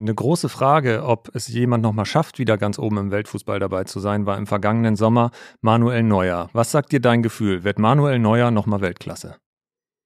Eine 0.00 0.14
große 0.14 0.50
Frage, 0.50 1.04
ob 1.04 1.30
es 1.34 1.48
jemand 1.48 1.82
nochmal 1.82 2.04
schafft, 2.04 2.38
wieder 2.38 2.58
ganz 2.58 2.78
oben 2.78 2.98
im 2.98 3.10
Weltfußball 3.10 3.58
dabei 3.58 3.84
zu 3.84 4.00
sein, 4.00 4.26
war 4.26 4.36
im 4.36 4.46
vergangenen 4.46 4.96
Sommer 4.96 5.30
Manuel 5.62 6.02
Neuer. 6.02 6.50
Was 6.52 6.72
sagt 6.72 6.92
dir 6.92 7.00
dein 7.00 7.22
Gefühl? 7.22 7.64
Wird 7.64 7.78
Manuel 7.78 8.18
Neuer 8.18 8.50
nochmal 8.50 8.82
Weltklasse? 8.82 9.36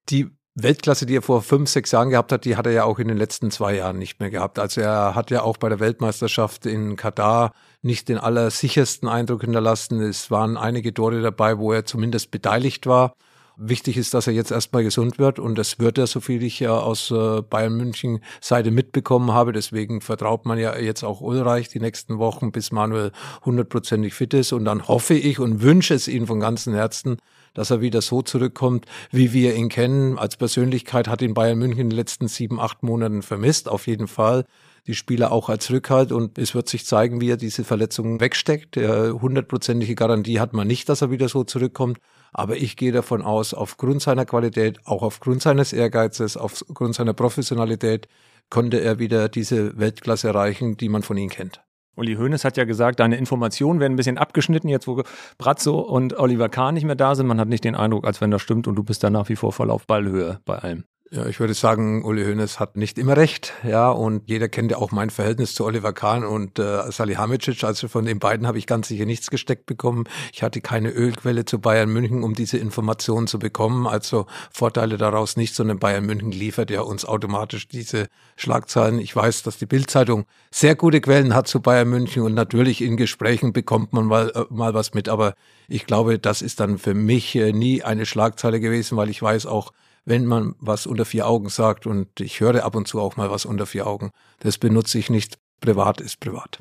Die 0.08 0.37
Weltklasse, 0.62 1.06
die 1.06 1.16
er 1.16 1.22
vor 1.22 1.42
fünf, 1.42 1.70
sechs 1.70 1.92
Jahren 1.92 2.10
gehabt 2.10 2.32
hat, 2.32 2.44
die 2.44 2.56
hat 2.56 2.66
er 2.66 2.72
ja 2.72 2.84
auch 2.84 2.98
in 2.98 3.08
den 3.08 3.16
letzten 3.16 3.50
zwei 3.50 3.76
Jahren 3.76 3.98
nicht 3.98 4.18
mehr 4.18 4.30
gehabt. 4.30 4.58
Also 4.58 4.80
er 4.80 5.14
hat 5.14 5.30
ja 5.30 5.42
auch 5.42 5.56
bei 5.56 5.68
der 5.68 5.78
Weltmeisterschaft 5.78 6.66
in 6.66 6.96
Katar 6.96 7.52
nicht 7.82 8.08
den 8.08 8.18
allersichersten 8.18 9.08
Eindruck 9.08 9.42
hinterlassen. 9.42 10.00
Es 10.00 10.30
waren 10.30 10.56
einige 10.56 10.92
Tore 10.92 11.22
dabei, 11.22 11.58
wo 11.58 11.72
er 11.72 11.84
zumindest 11.84 12.30
beteiligt 12.30 12.86
war. 12.86 13.14
Wichtig 13.60 13.96
ist, 13.96 14.14
dass 14.14 14.28
er 14.28 14.32
jetzt 14.32 14.52
erstmal 14.52 14.84
gesund 14.84 15.18
wird 15.18 15.40
und 15.40 15.56
das 15.58 15.80
wird 15.80 15.98
er, 15.98 16.06
so 16.06 16.20
viel 16.20 16.44
ich 16.44 16.60
ja 16.60 16.78
aus 16.78 17.10
äh, 17.10 17.42
Bayern 17.42 17.76
München 17.76 18.20
Seite 18.40 18.70
mitbekommen 18.70 19.32
habe. 19.32 19.52
Deswegen 19.52 20.00
vertraut 20.00 20.46
man 20.46 20.58
ja 20.58 20.76
jetzt 20.76 21.02
auch 21.02 21.20
Ulreich 21.20 21.68
die 21.68 21.80
nächsten 21.80 22.18
Wochen, 22.18 22.52
bis 22.52 22.70
Manuel 22.70 23.10
hundertprozentig 23.44 24.14
fit 24.14 24.32
ist. 24.34 24.52
Und 24.52 24.64
dann 24.64 24.86
hoffe 24.86 25.14
ich 25.14 25.40
und 25.40 25.60
wünsche 25.60 25.94
es 25.94 26.06
ihm 26.06 26.28
von 26.28 26.38
ganzem 26.38 26.74
Herzen, 26.74 27.18
dass 27.58 27.70
er 27.70 27.80
wieder 27.80 28.00
so 28.00 28.22
zurückkommt, 28.22 28.86
wie 29.10 29.32
wir 29.32 29.56
ihn 29.56 29.68
kennen. 29.68 30.16
Als 30.16 30.36
Persönlichkeit 30.36 31.08
hat 31.08 31.22
ihn 31.22 31.34
Bayern 31.34 31.58
München 31.58 31.80
in 31.80 31.90
den 31.90 31.96
letzten 31.96 32.28
sieben, 32.28 32.60
acht 32.60 32.84
Monaten 32.84 33.22
vermisst, 33.22 33.68
auf 33.68 33.88
jeden 33.88 34.06
Fall 34.06 34.44
die 34.86 34.94
Spieler 34.94 35.32
auch 35.32 35.48
als 35.50 35.70
Rückhalt 35.70 36.12
und 36.12 36.38
es 36.38 36.54
wird 36.54 36.68
sich 36.68 36.86
zeigen, 36.86 37.20
wie 37.20 37.30
er 37.30 37.36
diese 37.36 37.64
Verletzungen 37.64 38.20
wegsteckt. 38.20 38.76
Hundertprozentige 38.76 39.94
Garantie 39.94 40.40
hat 40.40 40.54
man 40.54 40.66
nicht, 40.66 40.88
dass 40.88 41.02
er 41.02 41.10
wieder 41.10 41.28
so 41.28 41.44
zurückkommt. 41.44 41.98
Aber 42.32 42.56
ich 42.56 42.76
gehe 42.76 42.92
davon 42.92 43.22
aus, 43.22 43.52
aufgrund 43.54 44.00
seiner 44.00 44.24
Qualität, 44.24 44.78
auch 44.86 45.02
aufgrund 45.02 45.42
seines 45.42 45.72
Ehrgeizes, 45.72 46.36
aufgrund 46.36 46.94
seiner 46.94 47.12
Professionalität, 47.12 48.08
konnte 48.50 48.80
er 48.80 48.98
wieder 48.98 49.28
diese 49.28 49.78
Weltklasse 49.78 50.28
erreichen, 50.28 50.76
die 50.76 50.88
man 50.88 51.02
von 51.02 51.18
ihm 51.18 51.28
kennt. 51.28 51.60
Uli 51.98 52.14
Hoeneß 52.14 52.44
hat 52.44 52.56
ja 52.56 52.64
gesagt, 52.64 53.00
deine 53.00 53.16
Informationen 53.16 53.80
werden 53.80 53.94
ein 53.94 53.96
bisschen 53.96 54.18
abgeschnitten, 54.18 54.68
jetzt 54.68 54.86
wo 54.86 55.02
Brazzo 55.36 55.80
und 55.80 56.18
Oliver 56.18 56.48
Kahn 56.48 56.74
nicht 56.74 56.84
mehr 56.84 56.94
da 56.94 57.14
sind. 57.14 57.26
Man 57.26 57.40
hat 57.40 57.48
nicht 57.48 57.64
den 57.64 57.74
Eindruck, 57.74 58.06
als 58.06 58.20
wenn 58.20 58.30
das 58.30 58.40
stimmt 58.42 58.66
und 58.66 58.76
du 58.76 58.84
bist 58.84 59.02
da 59.02 59.10
nach 59.10 59.28
wie 59.28 59.36
vor 59.36 59.52
voll 59.52 59.70
auf 59.70 59.86
Ballhöhe 59.86 60.40
bei 60.44 60.56
allem. 60.56 60.84
Ja, 61.10 61.24
ich 61.24 61.40
würde 61.40 61.54
sagen, 61.54 62.04
Uli 62.04 62.22
Hoeneß 62.22 62.60
hat 62.60 62.76
nicht 62.76 62.98
immer 62.98 63.16
recht, 63.16 63.54
ja, 63.66 63.88
und 63.88 64.28
jeder 64.28 64.50
kennt 64.50 64.72
ja 64.72 64.76
auch 64.76 64.90
mein 64.90 65.08
Verhältnis 65.08 65.54
zu 65.54 65.64
Oliver 65.64 65.94
Kahn 65.94 66.22
und 66.22 66.58
äh, 66.58 66.92
Salihamidzic, 66.92 67.64
also 67.64 67.88
von 67.88 68.04
den 68.04 68.18
beiden 68.18 68.46
habe 68.46 68.58
ich 68.58 68.66
ganz 68.66 68.88
sicher 68.88 69.06
nichts 69.06 69.30
gesteckt 69.30 69.64
bekommen. 69.64 70.04
Ich 70.34 70.42
hatte 70.42 70.60
keine 70.60 70.90
Ölquelle 70.90 71.46
zu 71.46 71.60
Bayern 71.60 71.88
München, 71.88 72.22
um 72.24 72.34
diese 72.34 72.58
Informationen 72.58 73.26
zu 73.26 73.38
bekommen, 73.38 73.86
also 73.86 74.26
Vorteile 74.52 74.98
daraus 74.98 75.38
nicht, 75.38 75.54
sondern 75.54 75.78
Bayern 75.78 76.04
München 76.04 76.30
liefert 76.30 76.68
ja 76.68 76.82
uns 76.82 77.06
automatisch 77.06 77.68
diese 77.68 78.08
Schlagzeilen. 78.36 78.98
Ich 78.98 79.16
weiß, 79.16 79.44
dass 79.44 79.56
die 79.56 79.66
Bildzeitung 79.66 80.26
sehr 80.50 80.76
gute 80.76 81.00
Quellen 81.00 81.34
hat 81.34 81.48
zu 81.48 81.62
Bayern 81.62 81.88
München 81.88 82.22
und 82.22 82.34
natürlich 82.34 82.82
in 82.82 82.98
Gesprächen 82.98 83.54
bekommt 83.54 83.94
man 83.94 84.04
mal, 84.04 84.30
äh, 84.34 84.44
mal 84.50 84.74
was 84.74 84.92
mit, 84.92 85.08
aber 85.08 85.32
ich 85.68 85.86
glaube, 85.86 86.18
das 86.18 86.42
ist 86.42 86.60
dann 86.60 86.76
für 86.76 86.92
mich 86.92 87.34
äh, 87.34 87.52
nie 87.52 87.82
eine 87.82 88.04
Schlagzeile 88.04 88.60
gewesen, 88.60 88.98
weil 88.98 89.08
ich 89.08 89.22
weiß 89.22 89.46
auch, 89.46 89.72
wenn 90.04 90.26
man 90.26 90.54
was 90.58 90.86
unter 90.86 91.04
vier 91.04 91.26
Augen 91.26 91.48
sagt 91.48 91.86
und 91.86 92.20
ich 92.20 92.40
höre 92.40 92.64
ab 92.64 92.74
und 92.74 92.88
zu 92.88 93.00
auch 93.00 93.16
mal 93.16 93.30
was 93.30 93.44
unter 93.44 93.66
vier 93.66 93.86
Augen, 93.86 94.10
das 94.40 94.58
benutze 94.58 94.98
ich 94.98 95.10
nicht. 95.10 95.38
Privat 95.60 96.00
ist 96.00 96.20
privat. 96.20 96.60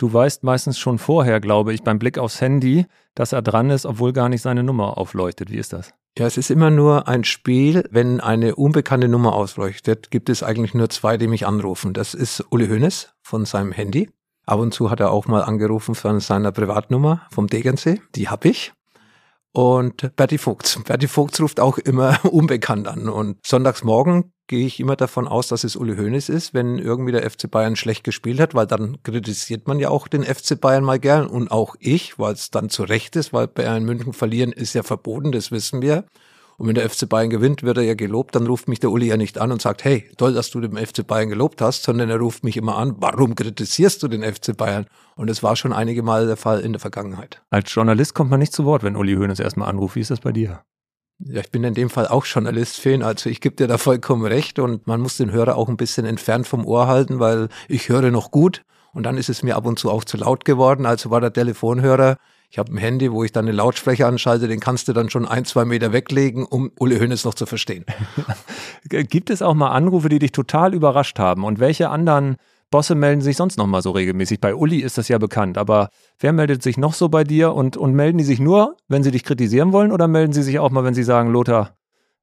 Du 0.00 0.10
weißt 0.10 0.44
meistens 0.44 0.78
schon 0.78 0.98
vorher, 0.98 1.40
glaube 1.40 1.74
ich, 1.74 1.82
beim 1.82 1.98
Blick 1.98 2.16
aufs 2.16 2.40
Handy, 2.40 2.86
dass 3.14 3.32
er 3.32 3.42
dran 3.42 3.68
ist, 3.68 3.84
obwohl 3.84 4.14
gar 4.14 4.30
nicht 4.30 4.40
seine 4.40 4.62
Nummer 4.62 4.96
aufleuchtet. 4.96 5.50
Wie 5.50 5.58
ist 5.58 5.74
das? 5.74 5.92
Ja, 6.16 6.26
es 6.26 6.38
ist 6.38 6.50
immer 6.50 6.70
nur 6.70 7.06
ein 7.06 7.22
Spiel, 7.22 7.84
wenn 7.90 8.18
eine 8.18 8.54
unbekannte 8.56 9.08
Nummer 9.08 9.34
ausleuchtet, 9.34 10.10
gibt 10.10 10.30
es 10.30 10.42
eigentlich 10.42 10.72
nur 10.72 10.88
zwei, 10.88 11.18
die 11.18 11.26
mich 11.26 11.46
anrufen. 11.46 11.92
Das 11.92 12.14
ist 12.14 12.42
Uli 12.48 12.66
Hoeneß 12.68 13.12
von 13.20 13.44
seinem 13.44 13.72
Handy. 13.72 14.08
Ab 14.46 14.60
und 14.60 14.72
zu 14.72 14.90
hat 14.90 15.00
er 15.00 15.10
auch 15.10 15.26
mal 15.26 15.42
angerufen 15.42 15.94
von 15.94 16.18
seiner 16.18 16.50
Privatnummer 16.50 17.20
vom 17.30 17.46
Degernsee. 17.48 18.00
Die 18.14 18.30
habe 18.30 18.48
ich. 18.48 18.72
Und 19.52 20.16
Bertie 20.16 20.38
Vogts. 20.38 20.82
Bertie 20.82 21.08
Vogts 21.08 21.42
ruft 21.42 21.60
auch 21.60 21.76
immer 21.76 22.24
unbekannt 22.32 22.88
an. 22.88 23.10
Und 23.10 23.36
sonntags 23.44 23.84
morgen 23.84 24.32
gehe 24.50 24.66
ich 24.66 24.80
immer 24.80 24.96
davon 24.96 25.28
aus, 25.28 25.46
dass 25.46 25.62
es 25.62 25.76
Uli 25.76 25.96
Hoeneß 25.96 26.28
ist, 26.28 26.54
wenn 26.54 26.80
irgendwie 26.80 27.12
der 27.12 27.30
FC 27.30 27.48
Bayern 27.48 27.76
schlecht 27.76 28.02
gespielt 28.02 28.40
hat, 28.40 28.52
weil 28.52 28.66
dann 28.66 29.00
kritisiert 29.04 29.68
man 29.68 29.78
ja 29.78 29.90
auch 29.90 30.08
den 30.08 30.24
FC 30.24 30.60
Bayern 30.60 30.82
mal 30.82 30.98
gern 30.98 31.28
und 31.28 31.52
auch 31.52 31.76
ich, 31.78 32.18
weil 32.18 32.32
es 32.32 32.50
dann 32.50 32.68
zu 32.68 32.82
Recht 32.82 33.14
ist, 33.14 33.32
weil 33.32 33.46
Bayern 33.46 33.84
München 33.84 34.12
verlieren 34.12 34.50
ist 34.50 34.74
ja 34.74 34.82
verboten, 34.82 35.30
das 35.30 35.52
wissen 35.52 35.82
wir. 35.82 36.04
Und 36.58 36.66
wenn 36.66 36.74
der 36.74 36.90
FC 36.90 37.08
Bayern 37.08 37.30
gewinnt, 37.30 37.62
wird 37.62 37.78
er 37.78 37.84
ja 37.84 37.94
gelobt, 37.94 38.34
dann 38.34 38.48
ruft 38.48 38.68
mich 38.68 38.80
der 38.80 38.90
Uli 38.90 39.06
ja 39.06 39.16
nicht 39.16 39.38
an 39.38 39.52
und 39.52 39.62
sagt, 39.62 39.84
hey, 39.84 40.10
toll, 40.18 40.34
dass 40.34 40.50
du 40.50 40.60
dem 40.60 40.76
FC 40.76 41.06
Bayern 41.06 41.28
gelobt 41.28 41.60
hast, 41.60 41.84
sondern 41.84 42.10
er 42.10 42.18
ruft 42.18 42.42
mich 42.42 42.56
immer 42.56 42.76
an, 42.76 42.96
warum 42.98 43.36
kritisierst 43.36 44.02
du 44.02 44.08
den 44.08 44.24
FC 44.24 44.56
Bayern? 44.56 44.86
Und 45.14 45.30
das 45.30 45.44
war 45.44 45.54
schon 45.54 45.72
einige 45.72 46.02
Mal 46.02 46.26
der 46.26 46.36
Fall 46.36 46.58
in 46.60 46.72
der 46.72 46.80
Vergangenheit. 46.80 47.40
Als 47.50 47.72
Journalist 47.72 48.14
kommt 48.14 48.32
man 48.32 48.40
nicht 48.40 48.52
zu 48.52 48.64
Wort, 48.64 48.82
wenn 48.82 48.96
Uli 48.96 49.14
Hoeneß 49.14 49.38
erstmal 49.38 49.68
anruft. 49.68 49.94
Wie 49.94 50.00
ist 50.00 50.10
das 50.10 50.20
bei 50.20 50.32
dir? 50.32 50.60
Ja, 51.22 51.40
ich 51.40 51.50
bin 51.50 51.64
in 51.64 51.74
dem 51.74 51.90
Fall 51.90 52.08
auch 52.08 52.24
Journalist-Fan, 52.24 53.02
also 53.02 53.28
ich 53.28 53.40
gebe 53.40 53.56
dir 53.56 53.68
da 53.68 53.78
vollkommen 53.78 54.24
recht 54.24 54.58
und 54.58 54.86
man 54.86 55.00
muss 55.00 55.18
den 55.18 55.32
Hörer 55.32 55.56
auch 55.56 55.68
ein 55.68 55.76
bisschen 55.76 56.06
entfernt 56.06 56.46
vom 56.46 56.66
Ohr 56.66 56.86
halten, 56.86 57.20
weil 57.20 57.48
ich 57.68 57.88
höre 57.88 58.10
noch 58.10 58.30
gut 58.30 58.62
und 58.94 59.04
dann 59.04 59.18
ist 59.18 59.28
es 59.28 59.42
mir 59.42 59.56
ab 59.56 59.66
und 59.66 59.78
zu 59.78 59.90
auch 59.90 60.04
zu 60.04 60.16
laut 60.16 60.44
geworden, 60.44 60.86
also 60.86 61.10
war 61.10 61.20
der 61.20 61.32
Telefonhörer 61.32 62.16
ich 62.52 62.58
habe 62.58 62.72
ein 62.72 62.78
Handy, 62.78 63.12
wo 63.12 63.22
ich 63.22 63.30
dann 63.30 63.46
den 63.46 63.54
Lautsprecher 63.54 64.08
anschalte, 64.08 64.48
den 64.48 64.58
kannst 64.58 64.88
du 64.88 64.92
dann 64.92 65.08
schon 65.08 65.26
ein, 65.26 65.44
zwei 65.44 65.64
Meter 65.64 65.92
weglegen, 65.92 66.44
um 66.44 66.72
Uli 66.80 66.98
Hoeneß 66.98 67.24
noch 67.24 67.34
zu 67.34 67.46
verstehen. 67.46 67.84
Gibt 68.88 69.30
es 69.30 69.40
auch 69.40 69.54
mal 69.54 69.70
Anrufe, 69.70 70.08
die 70.08 70.18
dich 70.18 70.32
total 70.32 70.74
überrascht 70.74 71.20
haben? 71.20 71.44
Und 71.44 71.60
welche 71.60 71.90
anderen 71.90 72.36
Bosse 72.70 72.94
melden 72.94 73.20
sich 73.20 73.36
sonst 73.36 73.58
noch 73.58 73.66
mal 73.66 73.82
so 73.82 73.90
regelmäßig. 73.90 74.40
Bei 74.40 74.54
Uli 74.54 74.78
ist 74.78 74.96
das 74.96 75.08
ja 75.08 75.18
bekannt, 75.18 75.58
aber 75.58 75.88
wer 76.20 76.32
meldet 76.32 76.62
sich 76.62 76.78
noch 76.78 76.94
so 76.94 77.08
bei 77.08 77.24
dir? 77.24 77.52
Und, 77.52 77.76
und 77.76 77.94
melden 77.94 78.18
die 78.18 78.24
sich 78.24 78.38
nur, 78.38 78.76
wenn 78.86 79.02
sie 79.02 79.10
dich 79.10 79.24
kritisieren 79.24 79.72
wollen? 79.72 79.90
Oder 79.90 80.06
melden 80.06 80.32
sie 80.32 80.42
sich 80.42 80.60
auch 80.60 80.70
mal, 80.70 80.84
wenn 80.84 80.94
sie 80.94 81.02
sagen, 81.02 81.30
Lothar, 81.30 81.74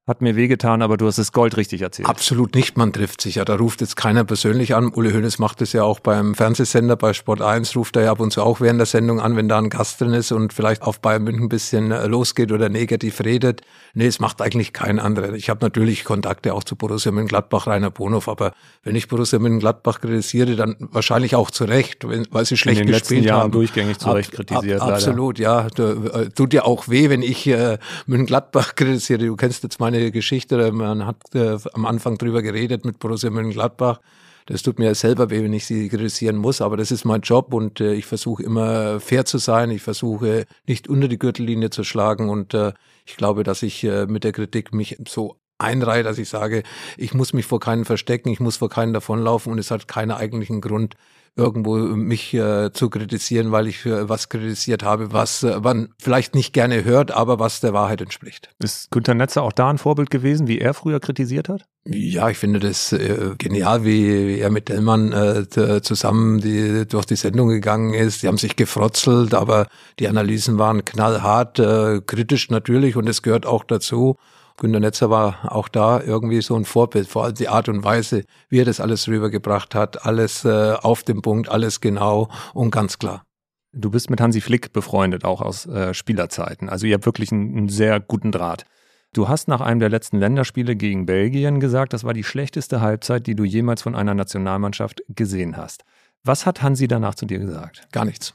hat 0.07 0.21
mir 0.21 0.37
wehgetan, 0.37 0.81
aber 0.81 0.95
du 0.95 1.05
hast 1.05 1.17
es 1.17 1.33
Gold 1.33 1.57
richtig 1.57 1.81
erzählt. 1.81 2.07
Absolut 2.07 2.55
nicht, 2.55 2.77
man 2.77 2.93
trifft 2.93 3.19
sich 3.19 3.35
ja. 3.35 3.45
Da 3.45 3.55
ruft 3.55 3.81
jetzt 3.81 3.97
keiner 3.97 4.23
persönlich 4.23 4.73
an. 4.73 4.87
Uli 4.87 5.11
Hoeneß 5.11 5.37
macht 5.37 5.61
es 5.61 5.73
ja 5.73 5.83
auch 5.83 5.99
beim 5.99 6.33
Fernsehsender, 6.33 6.95
bei 6.95 7.11
Sport 7.11 7.41
1 7.41 7.75
ruft 7.75 7.97
er 7.97 8.03
ja 8.03 8.11
ab 8.11 8.21
und 8.21 8.31
zu 8.31 8.41
auch 8.41 8.61
während 8.61 8.79
der 8.79 8.85
Sendung 8.85 9.19
an, 9.19 9.35
wenn 9.35 9.49
da 9.49 9.57
ein 9.57 9.69
Gast 9.69 9.99
drin 9.99 10.13
ist 10.13 10.31
und 10.31 10.53
vielleicht 10.53 10.81
auf 10.83 11.01
Bayern 11.01 11.23
München 11.23 11.43
ein 11.43 11.49
bisschen 11.49 11.91
äh, 11.91 12.07
losgeht 12.07 12.53
oder 12.53 12.69
negativ 12.69 13.19
redet. 13.19 13.61
Nee, 13.93 14.05
es 14.07 14.21
macht 14.21 14.41
eigentlich 14.41 14.71
kein 14.71 14.99
anderer. 14.99 15.33
Ich 15.33 15.49
habe 15.49 15.59
natürlich 15.65 16.05
Kontakte 16.05 16.53
auch 16.53 16.63
zu 16.63 16.77
Borussia 16.77 17.11
Mönchengladbach, 17.11 17.67
Rainer 17.67 17.91
Bonhoff, 17.91 18.29
aber 18.29 18.53
wenn 18.83 18.95
ich 18.95 19.09
Borussia 19.09 19.39
Mönchengladbach 19.39 19.99
kritisiere, 19.99 20.55
dann 20.55 20.77
wahrscheinlich 20.79 21.35
auch 21.35 21.51
zu 21.51 21.65
Recht, 21.65 22.05
weil 22.31 22.45
sie 22.45 22.55
schlecht 22.55 22.79
In 22.79 22.87
den 22.87 22.93
gespielt 22.93 23.11
letzten 23.17 23.27
Jahren 23.27 23.41
haben. 23.43 23.51
durchgängig 23.51 23.99
zu 23.99 24.09
Recht 24.11 24.31
kritisiert. 24.31 24.81
Ab, 24.81 24.89
absolut, 24.89 25.37
ja. 25.37 25.67
Du, 25.75 25.83
äh, 25.83 26.29
tut 26.29 26.53
dir 26.53 26.65
auch 26.65 26.87
weh, 26.87 27.09
wenn 27.09 27.23
ich 27.23 27.45
äh, 27.47 27.77
Mönchengladbach 28.05 28.75
kritisiere. 28.75 29.25
Du 29.25 29.35
kennst 29.35 29.63
jetzt 29.63 29.81
meine 29.81 29.96
Geschichte, 30.11 30.71
man 30.71 31.05
hat 31.05 31.17
äh, 31.33 31.57
am 31.73 31.85
Anfang 31.85 32.17
drüber 32.17 32.41
geredet 32.41 32.85
mit 32.85 32.99
Borussia 32.99 33.29
Mönchengladbach. 33.29 33.99
Das 34.47 34.61
tut 34.61 34.79
mir 34.79 34.95
selber 34.95 35.29
weh, 35.29 35.43
wenn 35.43 35.51
ich 35.51 35.65
sie 35.65 35.89
kritisieren 35.89 36.37
muss, 36.37 36.61
aber 36.61 36.77
das 36.77 36.89
ist 36.89 37.03
mein 37.03 37.19
Job 37.21 37.53
und 37.53 37.81
äh, 37.81 37.93
ich 37.93 38.05
versuche 38.05 38.43
immer 38.43 39.01
fair 39.01 39.25
zu 39.25 39.39
sein. 39.39 39.71
Ich 39.71 39.81
versuche 39.81 40.45
nicht 40.65 40.87
unter 40.87 41.09
die 41.09 41.19
Gürtellinie 41.19 41.69
zu 41.69 41.83
schlagen 41.83 42.29
und 42.29 42.53
äh, 42.53 42.71
ich 43.05 43.17
glaube, 43.17 43.43
dass 43.43 43.61
ich 43.61 43.83
äh, 43.83 44.05
mit 44.05 44.23
der 44.23 44.31
Kritik 44.31 44.73
mich 44.73 44.97
so 45.07 45.35
einreihe, 45.57 46.03
dass 46.03 46.17
ich 46.17 46.29
sage, 46.29 46.63
ich 46.97 47.13
muss 47.13 47.33
mich 47.33 47.45
vor 47.45 47.59
keinen 47.59 47.85
verstecken, 47.85 48.29
ich 48.29 48.39
muss 48.39 48.57
vor 48.57 48.69
keinen 48.69 48.93
davonlaufen 48.93 49.51
und 49.51 49.59
es 49.59 49.71
hat 49.71 49.87
keinen 49.87 50.11
eigentlichen 50.11 50.61
Grund, 50.61 50.95
irgendwo 51.37 51.75
mich 51.77 52.33
äh, 52.33 52.71
zu 52.73 52.89
kritisieren, 52.89 53.51
weil 53.51 53.67
ich 53.67 53.77
für 53.77 54.09
was 54.09 54.27
kritisiert 54.27 54.81
habe, 54.83 55.13
was 55.13 55.43
äh, 55.43 55.59
man 55.59 55.89
vielleicht 55.99 56.33
nicht 56.33 56.51
gerne 56.51 56.83
hört, 56.83 57.11
aber 57.11 57.39
was 57.39 57.61
der 57.61 57.73
Wahrheit 57.73 58.01
entspricht. 58.01 58.49
Ist 58.59 58.89
Günter 58.89 59.13
Netzer 59.13 59.43
auch 59.43 59.51
da 59.51 59.69
ein 59.69 59.77
Vorbild 59.77 60.09
gewesen, 60.09 60.47
wie 60.47 60.59
er 60.59 60.73
früher 60.73 60.99
kritisiert 60.99 61.47
hat? 61.47 61.65
Ja, 61.85 62.29
ich 62.29 62.37
finde 62.37 62.59
das 62.59 62.91
äh, 62.91 63.35
genial, 63.37 63.85
wie 63.85 64.39
er 64.39 64.49
mit 64.49 64.67
Dellmann 64.67 65.13
äh, 65.13 65.81
zusammen 65.81 66.41
die, 66.41 66.87
durch 66.87 67.05
die 67.05 67.15
Sendung 67.15 67.49
gegangen 67.49 67.93
ist. 67.93 68.23
Die 68.23 68.27
haben 68.27 68.39
sich 68.39 68.55
gefrotzelt, 68.55 69.35
aber 69.35 69.67
die 69.99 70.07
Analysen 70.07 70.57
waren 70.57 70.85
knallhart, 70.85 71.59
äh, 71.59 72.01
kritisch 72.01 72.49
natürlich 72.49 72.95
und 72.95 73.07
es 73.07 73.21
gehört 73.21 73.45
auch 73.45 73.63
dazu. 73.63 74.17
Günter 74.57 74.79
Netzer 74.79 75.11
war 75.11 75.55
auch 75.55 75.67
da 75.67 76.01
irgendwie 76.01 76.41
so 76.41 76.55
ein 76.55 76.65
Vorbild, 76.65 77.07
vor 77.07 77.25
allem 77.25 77.35
die 77.35 77.47
Art 77.47 77.69
und 77.69 77.83
Weise, 77.83 78.23
wie 78.49 78.59
er 78.59 78.65
das 78.65 78.79
alles 78.79 79.07
rübergebracht 79.07 79.75
hat, 79.75 80.05
alles 80.05 80.45
äh, 80.45 80.73
auf 80.73 81.03
dem 81.03 81.21
Punkt, 81.21 81.47
alles 81.47 81.79
genau 81.79 82.29
und 82.55 82.71
ganz 82.71 82.97
klar. 82.97 83.23
Du 83.71 83.91
bist 83.91 84.09
mit 84.09 84.19
Hansi 84.19 84.41
Flick 84.41 84.73
befreundet, 84.73 85.25
auch 85.25 85.41
aus 85.41 85.67
äh, 85.67 85.93
Spielerzeiten. 85.93 86.69
Also 86.69 86.87
ihr 86.87 86.95
habt 86.95 87.05
wirklich 87.05 87.31
einen, 87.31 87.55
einen 87.55 87.69
sehr 87.69 87.99
guten 87.99 88.31
Draht. 88.31 88.65
Du 89.13 89.29
hast 89.29 89.47
nach 89.47 89.61
einem 89.61 89.79
der 89.79 89.89
letzten 89.89 90.17
Länderspiele 90.17 90.75
gegen 90.75 91.05
Belgien 91.05 91.59
gesagt, 91.59 91.93
das 91.93 92.03
war 92.03 92.13
die 92.13 92.23
schlechteste 92.23 92.81
Halbzeit, 92.81 93.27
die 93.27 93.35
du 93.35 93.43
jemals 93.43 93.83
von 93.83 93.95
einer 93.95 94.15
Nationalmannschaft 94.15 95.03
gesehen 95.09 95.55
hast. 95.55 95.83
Was 96.23 96.47
hat 96.47 96.63
Hansi 96.63 96.87
danach 96.87 97.13
zu 97.13 97.27
dir 97.27 97.37
gesagt? 97.37 97.87
Gar 97.91 98.05
nichts. 98.05 98.33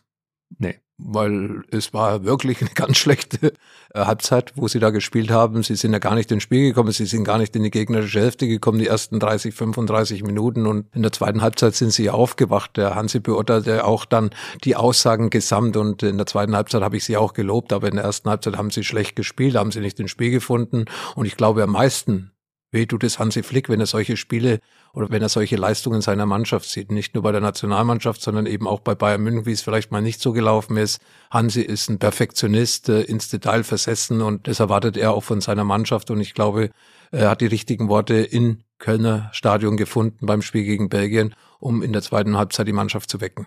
Nee 0.59 0.79
weil 1.05 1.63
es 1.71 1.93
war 1.93 2.25
wirklich 2.25 2.61
eine 2.61 2.71
ganz 2.75 2.99
schlechte 2.99 3.53
äh, 3.95 4.05
Halbzeit, 4.05 4.53
wo 4.57 4.69
sie 4.69 4.79
da 4.79 4.91
gespielt 4.91 5.31
haben. 5.31 5.63
Sie 5.63 5.75
sind 5.75 5.93
ja 5.93 5.99
gar 5.99 6.15
nicht 6.15 6.31
ins 6.31 6.43
Spiel 6.43 6.69
gekommen, 6.69 6.93
sie 6.93 7.07
sind 7.07 7.25
gar 7.25 7.39
nicht 7.39 7.55
in 7.57 7.63
die 7.63 7.71
gegnerische 7.71 8.21
Hälfte 8.21 8.47
gekommen, 8.47 8.79
die 8.79 8.87
ersten 8.87 9.19
30, 9.19 9.55
35 9.55 10.23
Minuten 10.23 10.67
und 10.67 10.87
in 10.95 11.03
der 11.03 11.13
zweiten 11.13 11.43
Halbzeit 11.43 11.75
sind 11.75 11.93
sie 11.93 12.11
aufgewacht. 12.11 12.77
Der 12.77 12.95
Hansi 12.95 13.21
beurteilte 13.21 13.85
auch 13.85 14.05
dann 14.05 14.31
die 14.65 14.77
Aussagen 14.77 15.31
gesamt 15.31 15.77
und 15.77 16.03
in 16.03 16.17
der 16.17 16.27
zweiten 16.27 16.55
Halbzeit 16.57 16.83
habe 16.83 16.97
ich 16.97 17.05
sie 17.05 17.17
auch 17.17 17.33
gelobt, 17.33 17.73
aber 17.73 17.89
in 17.89 17.97
der 17.97 18.05
ersten 18.05 18.29
Halbzeit 18.31 18.57
haben 18.57 18.71
sie 18.71 18.85
schlecht 18.85 19.17
gespielt, 19.17 19.57
haben 19.57 19.73
sie 19.73 19.81
nicht 19.81 19.99
ins 20.01 20.11
Spiel 20.11 20.31
gefunden 20.31 20.85
und 21.15 21.27
ich 21.27 21.37
glaube 21.37 21.63
am 21.63 21.73
meisten 21.73 22.33
Weh 22.73 22.87
tut 22.87 23.05
es 23.05 23.19
Hansi 23.19 23.43
Flick, 23.43 23.69
wenn 23.69 23.81
er 23.81 23.87
solche 23.87 24.17
Spiele 24.17 24.59
oder 24.95 25.11
wenn 25.11 25.21
er 25.21 25.29
solche 25.29 25.57
Leistungen 25.57 26.01
seiner 26.01 26.25
Mannschaft 26.25 26.69
sieht. 26.69 26.91
Nicht 26.91 27.15
nur 27.15 27.23
bei 27.23 27.31
der 27.31 27.43
Nationalmannschaft, 27.43 28.23
sondern 28.23 28.47
eben 28.47 28.67
auch 28.67 28.81
bei 28.81 28.95
Bayern 28.95 29.23
München, 29.23 29.45
wie 29.45 29.53
es 29.53 29.61
vielleicht 29.61 29.93
mal 29.93 30.01
nicht 30.01 30.21
so 30.21 30.33
gelaufen 30.33 30.79
ist. 30.79 31.01
Hansi 31.31 31.61
ist 31.61 31.91
ein 31.91 31.99
Perfektionist, 31.99 32.89
äh, 32.89 33.03
ins 33.03 33.29
Detail 33.29 33.63
versessen 33.63 34.23
und 34.23 34.49
das 34.49 34.59
erwartet 34.59 34.97
er 34.97 35.13
auch 35.13 35.23
von 35.23 35.43
seiner 35.43 35.65
Mannschaft. 35.65 36.11
Und 36.11 36.21
ich 36.21 36.33
glaube, 36.33 36.71
er 37.11 37.29
hat 37.31 37.43
die 37.43 37.47
richtigen 37.47 37.89
Worte 37.91 38.15
in 38.15 38.65
Kölner 38.79 39.29
Stadion 39.33 39.77
gefunden 39.77 40.25
beim 40.25 40.41
Spiel 40.41 40.65
gegen 40.65 40.89
Belgien, 40.89 41.35
um 41.61 41.83
in 41.83 41.93
der 41.93 42.03
zweiten 42.03 42.39
Halbzeit 42.39 42.67
die 42.67 42.73
Mannschaft 42.73 43.11
zu 43.11 43.21
wecken. 43.21 43.47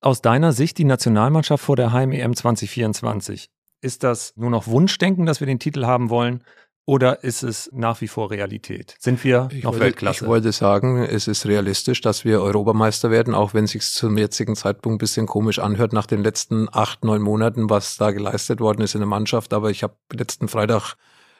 Aus 0.00 0.20
deiner 0.20 0.52
Sicht 0.52 0.78
die 0.78 0.84
Nationalmannschaft 0.84 1.64
vor 1.64 1.76
der 1.76 1.92
Heim-EM 1.92 2.34
2024. 2.34 3.48
Ist 3.80 4.02
das 4.02 4.32
nur 4.36 4.50
noch 4.50 4.66
Wunschdenken, 4.66 5.26
dass 5.26 5.38
wir 5.38 5.46
den 5.46 5.60
Titel 5.60 5.86
haben 5.86 6.10
wollen? 6.10 6.42
Oder 6.88 7.22
ist 7.22 7.42
es 7.42 7.68
nach 7.74 8.00
wie 8.00 8.08
vor 8.08 8.30
Realität? 8.30 8.94
Sind 8.98 9.22
wir 9.22 9.50
ich 9.52 9.62
noch 9.62 9.72
wollte, 9.72 9.84
Weltklasse? 9.84 10.24
Ich 10.24 10.26
wollte 10.26 10.52
sagen, 10.52 11.02
es 11.02 11.28
ist 11.28 11.44
realistisch, 11.44 12.00
dass 12.00 12.24
wir 12.24 12.40
Europameister 12.40 13.10
werden, 13.10 13.34
auch 13.34 13.52
wenn 13.52 13.64
es 13.64 13.72
sich 13.72 13.82
zum 13.82 14.16
jetzigen 14.16 14.56
Zeitpunkt 14.56 14.94
ein 14.94 14.98
bisschen 14.98 15.26
komisch 15.26 15.58
anhört 15.58 15.92
nach 15.92 16.06
den 16.06 16.22
letzten 16.22 16.66
acht, 16.72 17.04
neun 17.04 17.20
Monaten, 17.20 17.68
was 17.68 17.98
da 17.98 18.10
geleistet 18.10 18.60
worden 18.60 18.80
ist 18.80 18.94
in 18.94 19.02
der 19.02 19.06
Mannschaft. 19.06 19.52
Aber 19.52 19.68
ich 19.68 19.82
habe 19.82 19.96
letzten 20.14 20.48
Freitag 20.48 20.94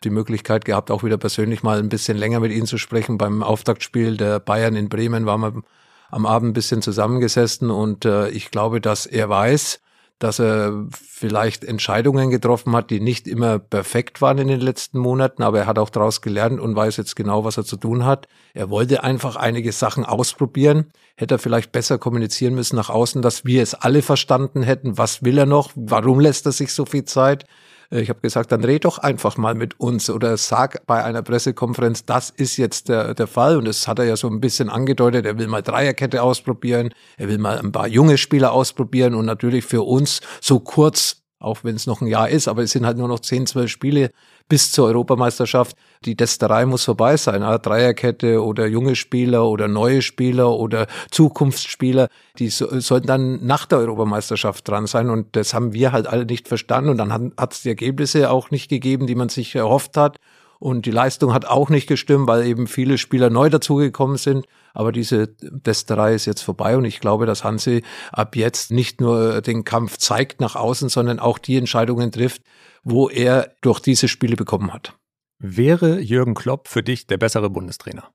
die 0.05 0.11
Möglichkeit 0.11 0.67
gehabt, 0.67 0.91
auch 0.91 1.03
wieder 1.03 1.17
persönlich 1.17 1.63
mal 1.63 1.79
ein 1.79 1.89
bisschen 1.89 2.19
länger 2.19 2.41
mit 2.41 2.53
Ihnen 2.53 2.67
zu 2.67 2.77
sprechen. 2.77 3.17
Beim 3.17 3.43
Auftaktspiel 3.43 4.19
der 4.19 4.41
Bayern 4.41 4.77
in 4.77 4.91
Bremen 4.91 5.25
waren 5.25 5.41
wir 5.41 5.63
am 6.11 6.27
Abend 6.27 6.51
ein 6.51 6.53
bisschen 6.53 6.83
zusammengesessen 6.83 7.71
und 7.71 8.05
äh, 8.05 8.29
ich 8.29 8.51
glaube, 8.51 8.83
dass 8.83 9.07
er 9.07 9.31
weiß, 9.31 9.81
dass 10.19 10.41
er 10.41 10.87
vielleicht 10.91 11.65
Entscheidungen 11.65 12.31
getroffen 12.31 12.75
hat, 12.75 12.91
die 12.91 13.01
nicht 13.01 13.29
immer 13.29 13.59
perfekt 13.59 14.21
waren 14.21 14.39
in 14.39 14.49
den 14.49 14.61
letzten 14.61 14.99
Monaten, 14.99 15.43
aber 15.43 15.61
er 15.61 15.67
hat 15.67 15.79
auch 15.79 15.91
daraus 15.91 16.21
gelernt 16.23 16.61
und 16.61 16.75
weiß 16.75 16.97
jetzt 16.97 17.15
genau, 17.15 17.45
was 17.45 17.57
er 17.57 17.65
zu 17.65 17.77
tun 17.77 18.05
hat. 18.05 18.27
Er 18.53 18.69
wollte 18.69 19.05
einfach 19.05 19.37
einige 19.37 19.71
Sachen 19.71 20.05
ausprobieren, 20.05 20.91
hätte 21.17 21.37
er 21.37 21.39
vielleicht 21.39 21.71
besser 21.71 21.99
kommunizieren 21.99 22.55
müssen 22.55 22.77
nach 22.77 22.91
außen, 22.91 23.23
dass 23.23 23.45
wir 23.45 23.63
es 23.63 23.75
alle 23.75 24.03
verstanden 24.03 24.63
hätten. 24.63 24.99
Was 24.99 25.23
will 25.23 25.39
er 25.39 25.47
noch? 25.47 25.71
Warum 25.77 26.19
lässt 26.19 26.47
er 26.47 26.53
sich 26.53 26.73
so 26.73 26.85
viel 26.85 27.05
Zeit? 27.05 27.45
Äh, 27.91 28.01
ich 28.01 28.09
habe 28.09 28.21
gesagt, 28.21 28.53
dann 28.53 28.65
red 28.65 28.85
doch 28.85 28.99
einfach 28.99 29.37
mal 29.37 29.55
mit 29.55 29.79
uns 29.81 30.11
oder 30.11 30.37
sag 30.37 30.87
bei 30.87 31.03
einer 31.05 31.23
Pressekonferenz, 31.23 32.05
das 32.05 32.31
ist 32.31 32.57
jetzt 32.57 32.89
der, 32.89 33.15
der 33.15 33.27
Fall. 33.27 33.57
Und 33.57 33.67
das 33.67 33.89
hat 33.89 33.99
er 33.99 34.05
ja 34.05 34.17
so 34.17 34.29
ein 34.29 34.41
bisschen 34.41 34.69
angedeutet. 34.69 35.27
Er 35.27 35.39
will 35.39 35.49
mal 35.49 35.63
Dreierkette 35.63 36.23
ausprobieren. 36.23 36.91
Er 37.17 37.29
will 37.29 37.39
mal 37.39 37.59
ein 37.59 37.73
paar 37.73 37.89
junge 37.89 38.19
Spieler 38.19 38.53
ausprobieren 38.53 39.15
und 39.15 39.27
natürlich 39.27 39.65
für 39.65 39.83
uns 39.83 40.21
so 40.41 40.61
kurz 40.61 41.18
auch 41.41 41.63
wenn 41.63 41.77
es 41.77 41.87
noch 41.87 42.01
ein 42.01 42.09
Jahr 42.09 42.29
ist, 42.29 42.49
aber 42.49 42.63
es 42.63 42.73
sind 42.73 42.85
halt 42.85 42.99
nur 42.99 43.09
noch 43.09 43.21
10, 43.21 43.47
12 43.47 43.71
Spiele 43.71 44.11
bis 44.49 44.73
zur 44.73 44.87
Europameisterschaft. 44.87 45.77
Die 46.05 46.17
Testerei 46.17 46.67
muss 46.67 46.85
vorbei 46.85 47.17
sein. 47.17 47.43
Eine 47.43 47.59
Dreierkette 47.59 48.43
oder 48.43 48.67
junge 48.67 48.97
Spieler 48.97 49.47
oder 49.47 49.69
neue 49.69 50.03
Spieler 50.03 50.51
oder 50.51 50.87
Zukunftsspieler, 51.11 52.09
die 52.39 52.49
so, 52.49 52.81
sollten 52.81 53.07
dann 53.07 53.47
nach 53.47 53.67
der 53.67 53.79
Europameisterschaft 53.79 54.67
dran 54.67 54.87
sein. 54.87 55.11
Und 55.11 55.37
das 55.37 55.55
haben 55.55 55.75
wir 55.75 55.93
halt 55.93 56.07
alle 56.07 56.25
nicht 56.25 56.49
verstanden. 56.49 56.91
Und 56.91 56.99
dann 56.99 57.33
hat 57.37 57.53
es 57.53 57.63
die 57.63 57.69
Ergebnisse 57.69 58.31
auch 58.31 58.51
nicht 58.51 58.69
gegeben, 58.69 59.07
die 59.07 59.15
man 59.15 59.29
sich 59.29 59.55
erhofft 59.55 59.97
hat. 59.97 60.19
Und 60.59 60.87
die 60.87 60.91
Leistung 60.91 61.33
hat 61.33 61.45
auch 61.45 61.71
nicht 61.71 61.87
gestimmt, 61.87 62.27
weil 62.27 62.45
eben 62.45 62.67
viele 62.67 62.99
Spieler 62.99 63.31
neu 63.31 63.49
dazugekommen 63.49 64.17
sind. 64.17 64.47
Aber 64.75 64.91
diese 64.91 65.37
Testerei 65.37 66.15
ist 66.15 66.27
jetzt 66.27 66.43
vorbei 66.43 66.77
und 66.77 66.85
ich 66.85 67.01
glaube, 67.01 67.27
dass 67.27 67.45
Hansi 67.45 67.83
ab 68.13 68.35
jetzt 68.35 68.71
nicht 68.71 69.01
nur 69.01 69.41
den 69.41 69.65
Kampf 69.65 69.99
zeigt 69.99 70.41
nach 70.41 70.57
außen, 70.57 70.89
sondern 70.89 71.21
auch 71.21 71.39
die 71.39 71.57
Entscheidungen 71.57 72.11
trifft, 72.11 72.43
wo 72.83 73.09
er 73.09 73.53
durch 73.61 73.81
diese 73.81 74.09
Spiele 74.09 74.37
bekommen 74.37 74.73
hat. 74.73 74.95
Wäre 75.39 76.01
Jürgen 76.01 76.35
Klopp 76.35 76.67
für 76.67 76.83
dich 76.83 77.07
der 77.07 77.19
bessere 77.19 77.51
Bundestrainer? 77.51 78.11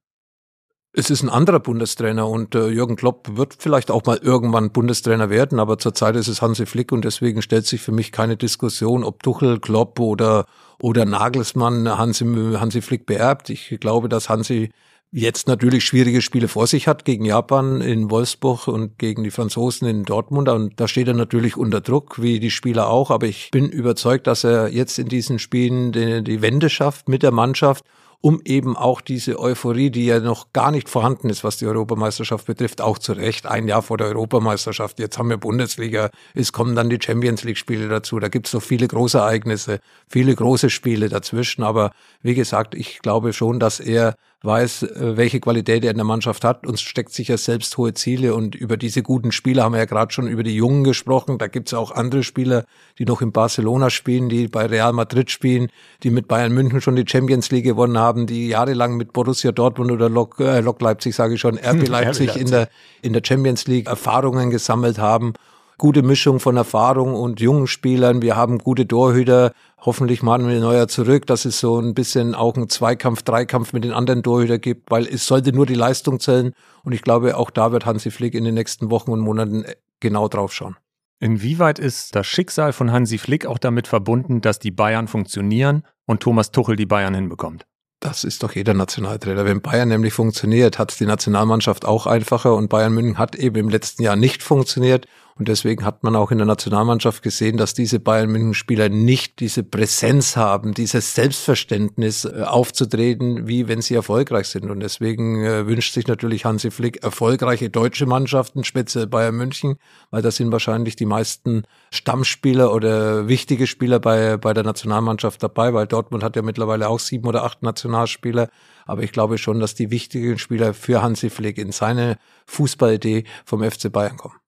Es 0.95 1.09
ist 1.09 1.23
ein 1.23 1.29
anderer 1.29 1.59
Bundestrainer 1.59 2.27
und 2.27 2.53
äh, 2.53 2.67
Jürgen 2.67 2.95
Klopp 2.95 3.35
wird 3.35 3.55
vielleicht 3.57 3.89
auch 3.89 4.05
mal 4.05 4.19
irgendwann 4.21 4.69
Bundestrainer 4.69 5.31
werden, 5.31 5.59
aber 5.59 5.79
zurzeit 5.79 6.15
ist 6.15 6.27
es 6.27 6.43
Hansi 6.43 6.67
Flick 6.67 6.91
und 6.91 7.03
deswegen 7.03 7.41
stellt 7.41 7.65
sich 7.65 7.81
für 7.81 7.91
mich 7.91 8.11
keine 8.11 8.37
Diskussion, 8.37 9.03
ob 9.03 9.23
Tuchel, 9.23 9.59
Klopp 9.59 9.99
oder, 9.99 10.45
oder 10.79 11.05
Nagelsmann 11.05 11.97
Hansi, 11.97 12.25
Hansi 12.25 12.83
Flick 12.83 13.07
beerbt. 13.07 13.49
Ich 13.49 13.75
glaube, 13.79 14.07
dass 14.07 14.29
Hansi 14.29 14.69
jetzt 15.11 15.47
natürlich 15.47 15.83
schwierige 15.83 16.21
Spiele 16.21 16.47
vor 16.47 16.67
sich 16.67 16.87
hat 16.87 17.05
gegen 17.05 17.25
Japan 17.25 17.81
in 17.81 18.11
Wolfsburg 18.11 18.67
und 18.67 18.99
gegen 18.99 19.23
die 19.23 19.31
Franzosen 19.31 19.87
in 19.87 20.03
Dortmund. 20.03 20.47
Und 20.47 20.79
da 20.79 20.87
steht 20.87 21.07
er 21.07 21.15
natürlich 21.15 21.57
unter 21.57 21.81
Druck, 21.81 22.21
wie 22.21 22.39
die 22.39 22.51
Spieler 22.51 22.89
auch. 22.89 23.09
Aber 23.09 23.27
ich 23.27 23.49
bin 23.51 23.69
überzeugt, 23.69 24.27
dass 24.27 24.43
er 24.43 24.69
jetzt 24.69 24.97
in 24.97 25.07
diesen 25.07 25.37
Spielen 25.37 25.91
die, 25.91 26.23
die 26.23 26.41
Wende 26.41 26.69
schafft 26.69 27.09
mit 27.09 27.21
der 27.21 27.31
Mannschaft 27.31 27.83
um 28.25 28.39
eben 28.45 28.77
auch 28.77 29.01
diese 29.01 29.37
Euphorie, 29.37 29.89
die 29.89 30.05
ja 30.05 30.21
noch 30.21 30.53
gar 30.53 30.71
nicht 30.71 30.87
vorhanden 30.87 31.29
ist, 31.29 31.43
was 31.43 31.57
die 31.57 31.65
Europameisterschaft 31.65 32.45
betrifft, 32.45 32.79
auch 32.79 32.97
zu 32.97 33.11
Recht, 33.11 33.45
ein 33.45 33.67
Jahr 33.67 33.81
vor 33.81 33.97
der 33.97 34.07
Europameisterschaft. 34.07 34.97
Jetzt 34.99 35.17
haben 35.17 35.29
wir 35.29 35.35
Bundesliga, 35.35 36.09
es 36.33 36.53
kommen 36.53 36.73
dann 36.73 36.89
die 36.89 36.99
Champions 37.03 37.43
League-Spiele 37.43 37.89
dazu, 37.89 38.19
da 38.21 38.29
gibt 38.29 38.47
es 38.47 38.53
noch 38.53 38.61
viele 38.61 38.87
große 38.87 39.17
Ereignisse, 39.17 39.81
viele 40.07 40.33
große 40.33 40.69
Spiele 40.69 41.09
dazwischen. 41.09 41.63
Aber 41.63 41.91
wie 42.21 42.33
gesagt, 42.33 42.75
ich 42.75 42.99
glaube 42.99 43.33
schon, 43.33 43.59
dass 43.59 43.81
er 43.81 44.15
weiß, 44.43 44.83
äh, 44.83 45.17
welche 45.17 45.39
Qualität 45.39 45.85
er 45.85 45.91
in 45.91 45.97
der 45.97 46.05
Mannschaft 46.05 46.43
hat 46.43 46.67
und 46.67 46.79
steckt 46.79 47.13
sich 47.13 47.29
ja 47.29 47.37
selbst 47.37 47.77
hohe 47.77 47.93
Ziele. 47.93 48.35
Und 48.35 48.55
über 48.55 48.75
diese 48.75 49.01
guten 49.01 49.31
Spieler 49.31 49.63
haben 49.63 49.71
wir 49.71 49.79
ja 49.79 49.85
gerade 49.85 50.11
schon 50.11 50.27
über 50.27 50.43
die 50.43 50.55
Jungen 50.55 50.83
gesprochen. 50.83 51.37
Da 51.37 51.47
gibt 51.47 51.69
es 51.69 51.73
auch 51.73 51.91
andere 51.91 52.23
Spieler, 52.23 52.65
die 52.99 53.05
noch 53.05 53.21
in 53.21 53.31
Barcelona 53.31 53.89
spielen, 53.89 54.27
die 54.27 54.47
bei 54.49 54.65
Real 54.65 54.91
Madrid 54.93 55.31
spielen, 55.31 55.69
die 56.03 56.09
mit 56.09 56.27
Bayern 56.27 56.53
München 56.53 56.81
schon 56.81 56.95
die 56.95 57.05
Champions 57.07 57.51
League 57.51 57.63
gewonnen 57.63 57.97
haben, 57.97 58.27
die 58.27 58.49
jahrelang 58.49 58.97
mit 58.97 59.13
Borussia 59.13 59.53
Dortmund 59.53 59.91
oder 59.91 60.09
Lok, 60.09 60.39
äh, 60.39 60.59
Lok 60.59 60.81
Leipzig, 60.81 61.15
sage 61.15 61.35
ich 61.35 61.39
schon, 61.39 61.57
RB 61.57 61.87
Leipzig 61.87 62.35
in 62.35 62.51
der, 62.51 62.69
in 63.01 63.13
der 63.13 63.21
Champions 63.23 63.65
League 63.67 63.87
Erfahrungen 63.87 64.49
gesammelt 64.49 64.99
haben 64.99 65.33
gute 65.77 66.01
Mischung 66.01 66.39
von 66.39 66.55
Erfahrung 66.55 67.13
und 67.13 67.41
jungen 67.41 67.67
Spielern. 67.67 68.21
Wir 68.21 68.37
haben 68.37 68.59
gute 68.59 68.87
Torhüter. 68.87 69.51
Hoffentlich 69.85 70.23
Manuel 70.23 70.61
Neuer 70.61 70.87
zurück, 70.87 71.25
dass 71.27 71.43
es 71.43 71.59
so 71.59 71.77
ein 71.77 71.93
bisschen 71.93 72.35
auch 72.35 72.55
ein 72.55 72.69
Zweikampf, 72.69 73.21
Dreikampf 73.23 73.73
mit 73.73 73.83
den 73.83 73.91
anderen 73.91 74.23
Torhüter 74.23 74.57
gibt, 74.57 74.89
weil 74.89 75.05
es 75.05 75.27
sollte 75.27 75.51
nur 75.51 75.65
die 75.65 75.73
Leistung 75.73 76.21
zählen. 76.21 76.53
Und 76.83 76.93
ich 76.93 77.01
glaube, 77.01 77.35
auch 77.35 77.49
da 77.49 77.73
wird 77.73 77.85
Hansi 77.85 78.09
Flick 78.09 78.33
in 78.33 78.45
den 78.45 78.53
nächsten 78.53 78.91
Wochen 78.91 79.11
und 79.11 79.19
Monaten 79.19 79.65
genau 79.99 80.29
drauf 80.29 80.53
schauen. 80.53 80.77
Inwieweit 81.19 81.79
ist 81.79 82.15
das 82.15 82.25
Schicksal 82.27 82.71
von 82.71 82.93
Hansi 82.93 83.17
Flick 83.17 83.45
auch 83.45 83.57
damit 83.57 83.87
verbunden, 83.87 84.39
dass 84.39 84.57
die 84.57 84.71
Bayern 84.71 85.09
funktionieren 85.09 85.83
und 86.05 86.21
Thomas 86.21 86.51
Tuchel 86.51 86.77
die 86.77 86.85
Bayern 86.85 87.13
hinbekommt? 87.13 87.65
Das 87.99 88.23
ist 88.23 88.43
doch 88.43 88.53
jeder 88.53 88.73
Nationaltrainer. 88.73 89.45
Wenn 89.45 89.61
Bayern 89.61 89.89
nämlich 89.89 90.13
funktioniert, 90.13 90.79
hat 90.79 90.91
es 90.91 90.97
die 90.97 91.05
Nationalmannschaft 91.05 91.83
auch 91.83 92.07
einfacher 92.07 92.55
und 92.55 92.69
Bayern 92.69 92.93
München 92.93 93.17
hat 93.17 93.35
eben 93.35 93.57
im 93.57 93.69
letzten 93.69 94.03
Jahr 94.03 94.15
nicht 94.15 94.43
funktioniert 94.43 95.07
Und 95.35 95.47
deswegen 95.47 95.83
hat 95.83 96.03
man 96.03 96.15
auch 96.15 96.31
in 96.31 96.37
der 96.37 96.45
Nationalmannschaft 96.45 97.23
gesehen, 97.23 97.57
dass 97.57 97.73
diese 97.73 97.99
Bayern 97.99 98.29
München 98.29 98.53
Spieler 98.53 98.89
nicht 98.89 99.39
diese 99.39 99.63
Präsenz 99.63 100.37
haben, 100.37 100.73
dieses 100.75 101.15
Selbstverständnis 101.15 102.25
äh, 102.25 102.43
aufzutreten, 102.45 103.47
wie 103.47 103.67
wenn 103.67 103.81
sie 103.81 103.95
erfolgreich 103.95 104.47
sind. 104.47 104.69
Und 104.69 104.79
deswegen 104.79 105.43
äh, 105.43 105.65
wünscht 105.65 105.93
sich 105.93 106.07
natürlich 106.07 106.45
Hansi 106.45 106.69
Flick 106.69 107.03
erfolgreiche 107.03 107.71
deutsche 107.71 108.05
Mannschaften, 108.05 108.63
speziell 108.63 109.07
Bayern 109.07 109.35
München, 109.35 109.77
weil 110.11 110.21
da 110.21 110.29
sind 110.29 110.51
wahrscheinlich 110.51 110.95
die 110.95 111.07
meisten 111.07 111.63
Stammspieler 111.91 112.71
oder 112.71 113.27
wichtige 113.27 113.65
Spieler 113.65 113.99
bei, 113.99 114.37
bei 114.37 114.53
der 114.53 114.63
Nationalmannschaft 114.63 115.41
dabei, 115.41 115.73
weil 115.73 115.87
Dortmund 115.87 116.23
hat 116.23 116.35
ja 116.35 116.43
mittlerweile 116.43 116.89
auch 116.89 116.99
sieben 116.99 117.27
oder 117.27 117.43
acht 117.43 117.63
Nationalspieler. 117.63 118.49
Aber 118.85 119.01
ich 119.01 119.11
glaube 119.11 119.39
schon, 119.39 119.59
dass 119.59 119.73
die 119.73 119.89
wichtigen 119.89 120.37
Spieler 120.37 120.75
für 120.75 121.01
Hansi 121.01 121.29
Flick 121.31 121.57
in 121.57 121.71
seine 121.71 122.17
Fußballidee 122.45 123.23
vom 123.45 123.63
FC 123.63 123.91
Bayern 123.91 124.17
kommen. 124.17 124.42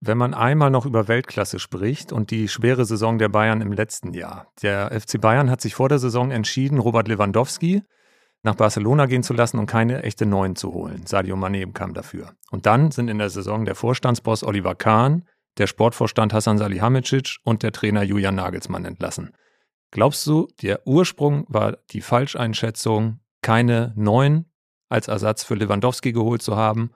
Wenn 0.00 0.18
man 0.18 0.32
einmal 0.32 0.70
noch 0.70 0.86
über 0.86 1.08
Weltklasse 1.08 1.58
spricht 1.58 2.12
und 2.12 2.30
die 2.30 2.48
schwere 2.48 2.84
Saison 2.84 3.18
der 3.18 3.28
Bayern 3.28 3.60
im 3.60 3.72
letzten 3.72 4.14
Jahr. 4.14 4.46
Der 4.62 4.92
FC 4.92 5.20
Bayern 5.20 5.50
hat 5.50 5.60
sich 5.60 5.74
vor 5.74 5.88
der 5.88 5.98
Saison 5.98 6.30
entschieden, 6.30 6.78
Robert 6.78 7.08
Lewandowski 7.08 7.82
nach 8.44 8.54
Barcelona 8.54 9.06
gehen 9.06 9.24
zu 9.24 9.34
lassen 9.34 9.58
und 9.58 9.66
keine 9.66 10.04
echte 10.04 10.24
Neuen 10.24 10.54
zu 10.54 10.72
holen. 10.72 11.04
Sadio 11.06 11.34
Mané 11.34 11.72
kam 11.72 11.94
dafür. 11.94 12.34
Und 12.50 12.66
dann 12.66 12.92
sind 12.92 13.08
in 13.08 13.18
der 13.18 13.30
Saison 13.30 13.64
der 13.64 13.74
Vorstandsboss 13.74 14.44
Oliver 14.44 14.76
Kahn, 14.76 15.24
der 15.58 15.66
Sportvorstand 15.66 16.32
Hassan 16.32 16.58
Salihamidzic 16.58 17.38
und 17.42 17.64
der 17.64 17.72
Trainer 17.72 18.04
Julian 18.04 18.36
Nagelsmann 18.36 18.84
entlassen. 18.84 19.32
Glaubst 19.90 20.24
du, 20.28 20.46
der 20.62 20.86
Ursprung 20.86 21.44
war 21.48 21.78
die 21.90 22.00
Falscheinschätzung, 22.02 23.18
keine 23.42 23.92
Neuen 23.96 24.46
als 24.88 25.08
Ersatz 25.08 25.42
für 25.42 25.54
Lewandowski 25.54 26.12
geholt 26.12 26.42
zu 26.42 26.56
haben 26.56 26.92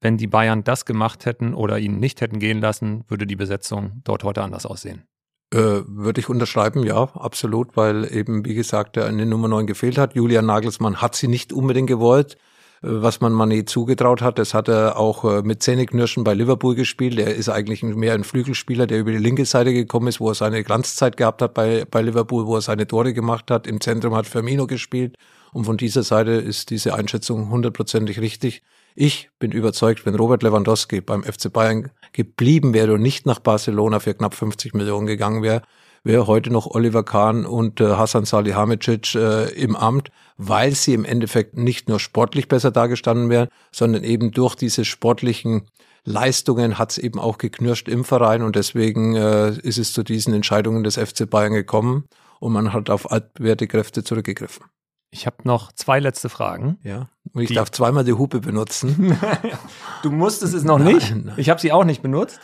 wenn 0.00 0.16
die 0.16 0.26
Bayern 0.26 0.64
das 0.64 0.84
gemacht 0.84 1.26
hätten 1.26 1.54
oder 1.54 1.78
ihn 1.78 1.98
nicht 1.98 2.20
hätten 2.20 2.38
gehen 2.38 2.60
lassen, 2.60 3.04
würde 3.08 3.26
die 3.26 3.36
Besetzung 3.36 4.00
dort 4.04 4.24
heute 4.24 4.42
anders 4.42 4.66
aussehen. 4.66 5.04
Äh, 5.52 5.82
würde 5.86 6.20
ich 6.20 6.28
unterschreiben, 6.28 6.84
ja, 6.84 7.02
absolut, 7.02 7.76
weil 7.76 8.10
eben, 8.14 8.44
wie 8.44 8.54
gesagt, 8.54 8.94
der 8.94 9.06
eine 9.06 9.26
Nummer 9.26 9.48
9 9.48 9.66
gefehlt 9.66 9.98
hat. 9.98 10.14
Julian 10.14 10.46
Nagelsmann 10.46 11.02
hat 11.02 11.16
sie 11.16 11.26
nicht 11.26 11.52
unbedingt 11.52 11.88
gewollt, 11.88 12.36
äh, 12.82 12.88
was 12.88 13.20
man 13.20 13.32
Mané 13.32 13.66
zugetraut 13.66 14.22
hat. 14.22 14.38
Das 14.38 14.54
hat 14.54 14.68
er 14.68 14.96
auch 14.96 15.24
äh, 15.24 15.42
mit 15.42 15.60
Zähneknirschen 15.60 16.22
bei 16.22 16.34
Liverpool 16.34 16.76
gespielt. 16.76 17.18
Er 17.18 17.34
ist 17.34 17.48
eigentlich 17.48 17.82
mehr 17.82 18.14
ein 18.14 18.22
Flügelspieler, 18.22 18.86
der 18.86 19.00
über 19.00 19.10
die 19.10 19.18
linke 19.18 19.44
Seite 19.44 19.72
gekommen 19.72 20.06
ist, 20.06 20.20
wo 20.20 20.28
er 20.28 20.34
seine 20.34 20.62
Glanzzeit 20.62 21.16
gehabt 21.16 21.42
hat 21.42 21.54
bei, 21.54 21.84
bei 21.84 22.00
Liverpool, 22.00 22.46
wo 22.46 22.54
er 22.54 22.62
seine 22.62 22.86
Tore 22.86 23.12
gemacht 23.12 23.50
hat. 23.50 23.66
Im 23.66 23.80
Zentrum 23.80 24.14
hat 24.14 24.26
Firmino 24.26 24.68
gespielt. 24.68 25.16
Und 25.52 25.64
von 25.64 25.76
dieser 25.76 26.04
Seite 26.04 26.30
ist 26.30 26.70
diese 26.70 26.94
Einschätzung 26.94 27.50
hundertprozentig 27.50 28.20
richtig. 28.20 28.62
Ich 28.94 29.30
bin 29.38 29.52
überzeugt, 29.52 30.04
wenn 30.06 30.14
Robert 30.14 30.42
Lewandowski 30.42 31.00
beim 31.00 31.22
FC 31.22 31.52
Bayern 31.52 31.90
geblieben 32.12 32.74
wäre 32.74 32.94
und 32.94 33.02
nicht 33.02 33.26
nach 33.26 33.38
Barcelona 33.38 34.00
für 34.00 34.14
knapp 34.14 34.34
50 34.34 34.74
Millionen 34.74 35.06
gegangen 35.06 35.42
wäre, 35.42 35.62
wäre 36.02 36.26
heute 36.26 36.50
noch 36.50 36.66
Oliver 36.66 37.04
Kahn 37.04 37.44
und 37.44 37.80
äh, 37.80 37.84
Hasan 37.84 38.24
Salihamidzic 38.24 39.14
äh, 39.14 39.50
im 39.50 39.76
Amt, 39.76 40.10
weil 40.36 40.74
sie 40.74 40.94
im 40.94 41.04
Endeffekt 41.04 41.56
nicht 41.56 41.88
nur 41.88 42.00
sportlich 42.00 42.48
besser 42.48 42.70
dargestanden 42.70 43.28
wären, 43.28 43.48
sondern 43.70 44.04
eben 44.04 44.30
durch 44.30 44.54
diese 44.54 44.84
sportlichen 44.84 45.68
Leistungen 46.04 46.78
hat 46.78 46.92
es 46.92 46.98
eben 46.98 47.20
auch 47.20 47.36
geknirscht 47.36 47.88
im 47.88 48.04
Verein 48.04 48.42
und 48.42 48.56
deswegen 48.56 49.14
äh, 49.16 49.50
ist 49.50 49.78
es 49.78 49.92
zu 49.92 50.02
diesen 50.02 50.32
Entscheidungen 50.32 50.82
des 50.82 50.96
FC 50.96 51.28
Bayern 51.28 51.52
gekommen 51.52 52.04
und 52.38 52.52
man 52.52 52.72
hat 52.72 52.88
auf 52.88 53.10
altwerte 53.10 53.66
Kräfte 53.66 54.02
zurückgegriffen. 54.02 54.64
Ich 55.12 55.26
habe 55.26 55.36
noch 55.44 55.72
zwei 55.72 55.98
letzte 55.98 56.28
Fragen. 56.28 56.78
Ja. 56.82 57.08
Und 57.32 57.42
ich 57.42 57.48
die, 57.48 57.54
darf 57.54 57.70
zweimal 57.70 58.04
die 58.04 58.12
Hupe 58.12 58.40
benutzen. 58.40 59.18
du 60.02 60.10
musstest 60.10 60.54
es 60.54 60.62
noch 60.62 60.78
nein, 60.78 60.94
nicht. 60.94 61.14
Nein. 61.14 61.34
Ich 61.36 61.50
habe 61.50 61.60
sie 61.60 61.72
auch 61.72 61.84
nicht 61.84 62.02
benutzt. 62.02 62.40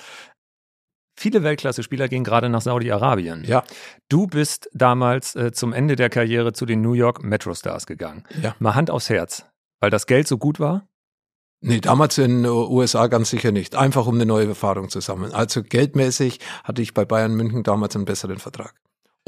Viele 1.18 1.42
Weltklasse-Spieler 1.42 2.08
gehen 2.08 2.24
gerade 2.24 2.48
nach 2.50 2.60
Saudi-Arabien. 2.60 3.44
Ja. 3.44 3.64
Du 4.08 4.26
bist 4.26 4.68
damals 4.74 5.34
äh, 5.34 5.52
zum 5.52 5.72
Ende 5.72 5.96
der 5.96 6.10
Karriere 6.10 6.52
zu 6.52 6.66
den 6.66 6.82
New 6.82 6.92
York 6.92 7.24
Metro 7.24 7.54
Stars 7.54 7.86
gegangen. 7.86 8.24
Ja. 8.42 8.54
Mal 8.58 8.74
Hand 8.74 8.90
aufs 8.90 9.08
Herz, 9.08 9.46
weil 9.80 9.90
das 9.90 10.06
Geld 10.06 10.28
so 10.28 10.36
gut 10.36 10.60
war? 10.60 10.86
Nee, 11.62 11.80
damals 11.80 12.18
in 12.18 12.42
den 12.42 12.46
USA 12.46 13.06
ganz 13.06 13.30
sicher 13.30 13.50
nicht. 13.50 13.76
Einfach 13.76 14.06
um 14.06 14.16
eine 14.16 14.26
neue 14.26 14.48
Erfahrung 14.48 14.90
zu 14.90 15.00
sammeln. 15.00 15.32
Also 15.32 15.62
geldmäßig 15.62 16.40
hatte 16.64 16.82
ich 16.82 16.92
bei 16.92 17.06
Bayern 17.06 17.34
München 17.34 17.62
damals 17.62 17.96
einen 17.96 18.04
besseren 18.04 18.38
Vertrag. 18.38 18.74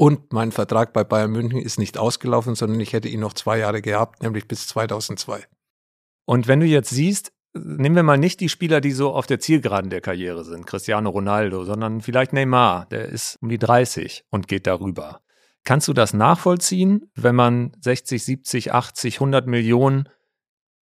Und 0.01 0.31
mein 0.31 0.53
Vertrag 0.53 0.93
bei 0.93 1.03
Bayern 1.03 1.31
München 1.31 1.59
ist 1.59 1.77
nicht 1.77 1.97
ausgelaufen, 1.97 2.55
sondern 2.55 2.79
ich 2.79 2.93
hätte 2.93 3.09
ihn 3.09 3.19
noch 3.19 3.33
zwei 3.33 3.57
Jahre 3.57 3.81
gehabt, 3.81 4.23
nämlich 4.23 4.47
bis 4.47 4.65
2002. 4.67 5.43
Und 6.23 6.47
wenn 6.47 6.61
du 6.61 6.65
jetzt 6.65 6.89
siehst, 6.89 7.33
nehmen 7.53 7.97
wir 7.97 8.03
mal 8.03 8.17
nicht 8.17 8.39
die 8.39 8.47
Spieler, 8.47 8.79
die 8.79 8.93
so 8.93 9.11
auf 9.11 9.27
der 9.27 9.41
Zielgeraden 9.41 9.89
der 9.89 9.99
Karriere 9.99 10.45
sind, 10.45 10.65
Cristiano 10.65 11.09
Ronaldo, 11.09 11.65
sondern 11.65 11.99
vielleicht 11.99 12.31
Neymar, 12.31 12.85
der 12.85 13.09
ist 13.09 13.39
um 13.41 13.49
die 13.49 13.57
30 13.57 14.23
und 14.29 14.47
geht 14.47 14.67
darüber. 14.67 15.19
Kannst 15.65 15.89
du 15.89 15.93
das 15.93 16.13
nachvollziehen, 16.13 17.11
wenn 17.15 17.35
man 17.35 17.73
60, 17.81 18.23
70, 18.23 18.73
80, 18.73 19.15
100 19.15 19.47
Millionen 19.47 20.07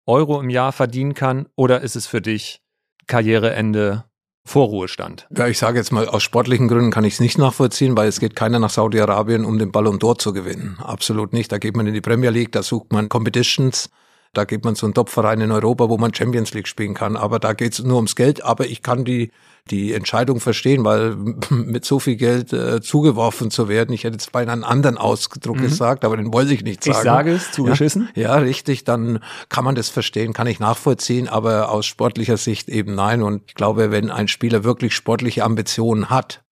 Euro 0.07 0.41
im 0.41 0.49
Jahr 0.49 0.73
verdienen 0.73 1.13
kann? 1.13 1.51
Oder 1.55 1.83
ist 1.83 1.97
es 1.97 2.07
für 2.07 2.23
dich 2.23 2.63
Karriereende 3.09 4.07
Vorruhestand. 4.45 5.27
Ja, 5.37 5.47
ich 5.47 5.59
sage 5.59 5.79
jetzt 5.79 5.93
mal, 5.93 6.09
aus 6.09 6.23
sportlichen 6.23 6.69
Gründen 6.69 6.91
kann 6.91 7.05
ich 7.05 7.15
es 7.15 7.21
nicht 7.21 7.39
nachvollziehen, 7.39 7.97
weil 7.97 8.09
es 8.09 8.19
geht 8.19 8.35
keiner 8.35 8.59
nach 8.59 8.71
Saudi-Arabien, 8.71 9.45
um 9.45 9.59
den 9.59 9.71
Ballon 9.71 9.99
d'Or 9.99 10.19
zu 10.19 10.33
gewinnen. 10.33 10.79
Absolut 10.83 11.33
nicht. 11.33 11.53
Da 11.53 11.59
geht 11.59 11.77
man 11.77 11.87
in 11.87 11.95
die 11.95 12.01
Premier 12.01 12.31
League, 12.31 12.53
da 12.53 12.63
sucht 12.63 12.93
man 12.93 13.09
Competitions, 13.09 13.89
da 14.33 14.45
geht 14.45 14.65
man 14.65 14.75
zu 14.75 14.87
einem 14.87 14.95
Top-Verein 14.95 15.41
in 15.41 15.53
Europa, 15.53 15.89
wo 15.89 15.99
man 15.99 16.15
Champions 16.15 16.55
League 16.55 16.69
spielen 16.69 16.95
kann. 16.95 17.17
Aber 17.17 17.39
da 17.39 17.53
geht 17.53 17.75
es 17.75 17.83
nur 17.83 17.97
ums 17.97 18.17
Geld. 18.17 18.45
Aber 18.45 18.67
ich 18.67 18.83
kann 18.83 19.05
die 19.05 19.31
die 19.71 19.93
Entscheidung 19.93 20.41
verstehen, 20.41 20.85
weil 20.85 21.17
mit 21.51 21.85
so 21.85 21.99
viel 21.99 22.17
Geld 22.17 22.53
äh, 22.53 22.81
zugeworfen 22.81 23.51
zu 23.51 23.69
werden, 23.69 23.93
ich 23.93 24.05
hätte 24.05 24.15
jetzt 24.15 24.33
bei 24.33 24.43
einem 24.43 24.65
anderen 24.65 24.99
Ausdruck 24.99 25.57
mhm. 25.57 25.63
gesagt, 25.63 26.05
aber 26.05 26.17
den 26.17 26.33
wollte 26.33 26.55
ich 26.55 26.65
nicht 26.65 26.83
sagen. 26.83 26.99
Ich 26.99 27.05
sage 27.05 27.33
es, 27.33 27.53
zugeschissen. 27.53 28.09
Ja, 28.15 28.23
ja, 28.23 28.35
richtig, 28.37 28.85
dann 28.85 29.21
kann 29.49 29.65
man 29.65 29.75
das 29.75 29.89
verstehen, 29.89 30.33
kann 30.33 30.47
ich 30.47 30.59
nachvollziehen, 30.59 31.29
aber 31.29 31.71
aus 31.71 31.87
sportlicher 31.87 32.37
Sicht 32.37 32.69
eben 32.69 32.95
nein. 32.95 33.23
Und 33.23 33.43
ich 33.47 33.55
glaube, 33.55 33.91
wenn 33.91 34.11
ein 34.11 34.29
Spieler 34.29 34.65
wirklich 34.65 34.95
sportliche 34.95 35.45
Ambitionen 35.45 36.11
hat, 36.11 36.43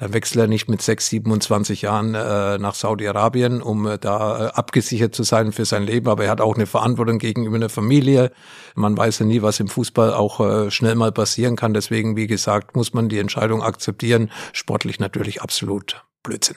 dann 0.00 0.14
wechselt 0.14 0.40
er 0.40 0.46
nicht 0.46 0.66
mit 0.66 0.80
6, 0.80 1.08
27 1.08 1.82
Jahren 1.82 2.14
äh, 2.14 2.56
nach 2.56 2.74
Saudi-Arabien, 2.74 3.60
um 3.60 3.86
äh, 3.86 3.98
da 3.98 4.46
äh, 4.46 4.50
abgesichert 4.52 5.14
zu 5.14 5.24
sein 5.24 5.52
für 5.52 5.66
sein 5.66 5.82
Leben. 5.82 6.08
Aber 6.08 6.24
er 6.24 6.30
hat 6.30 6.40
auch 6.40 6.54
eine 6.54 6.64
Verantwortung 6.64 7.18
gegenüber 7.18 7.56
einer 7.56 7.68
Familie. 7.68 8.32
Man 8.74 8.96
weiß 8.96 9.18
ja 9.18 9.26
nie, 9.26 9.42
was 9.42 9.60
im 9.60 9.68
Fußball 9.68 10.14
auch 10.14 10.40
äh, 10.40 10.70
schnell 10.70 10.94
mal 10.94 11.12
passieren 11.12 11.54
kann. 11.54 11.74
Deswegen, 11.74 12.16
wie 12.16 12.26
gesagt, 12.26 12.74
muss 12.74 12.94
man 12.94 13.10
die 13.10 13.18
Entscheidung 13.18 13.62
akzeptieren. 13.62 14.30
Sportlich 14.54 15.00
natürlich 15.00 15.42
absolut 15.42 16.02
Blödsinn. 16.22 16.56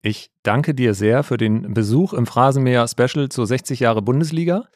Ich 0.00 0.30
danke 0.44 0.72
dir 0.72 0.94
sehr 0.94 1.24
für 1.24 1.36
den 1.36 1.74
Besuch 1.74 2.12
im 2.12 2.26
Phrasenmäher 2.26 2.86
Special 2.86 3.28
zu 3.28 3.44
60 3.44 3.80
Jahre 3.80 4.02
Bundesliga. 4.02 4.68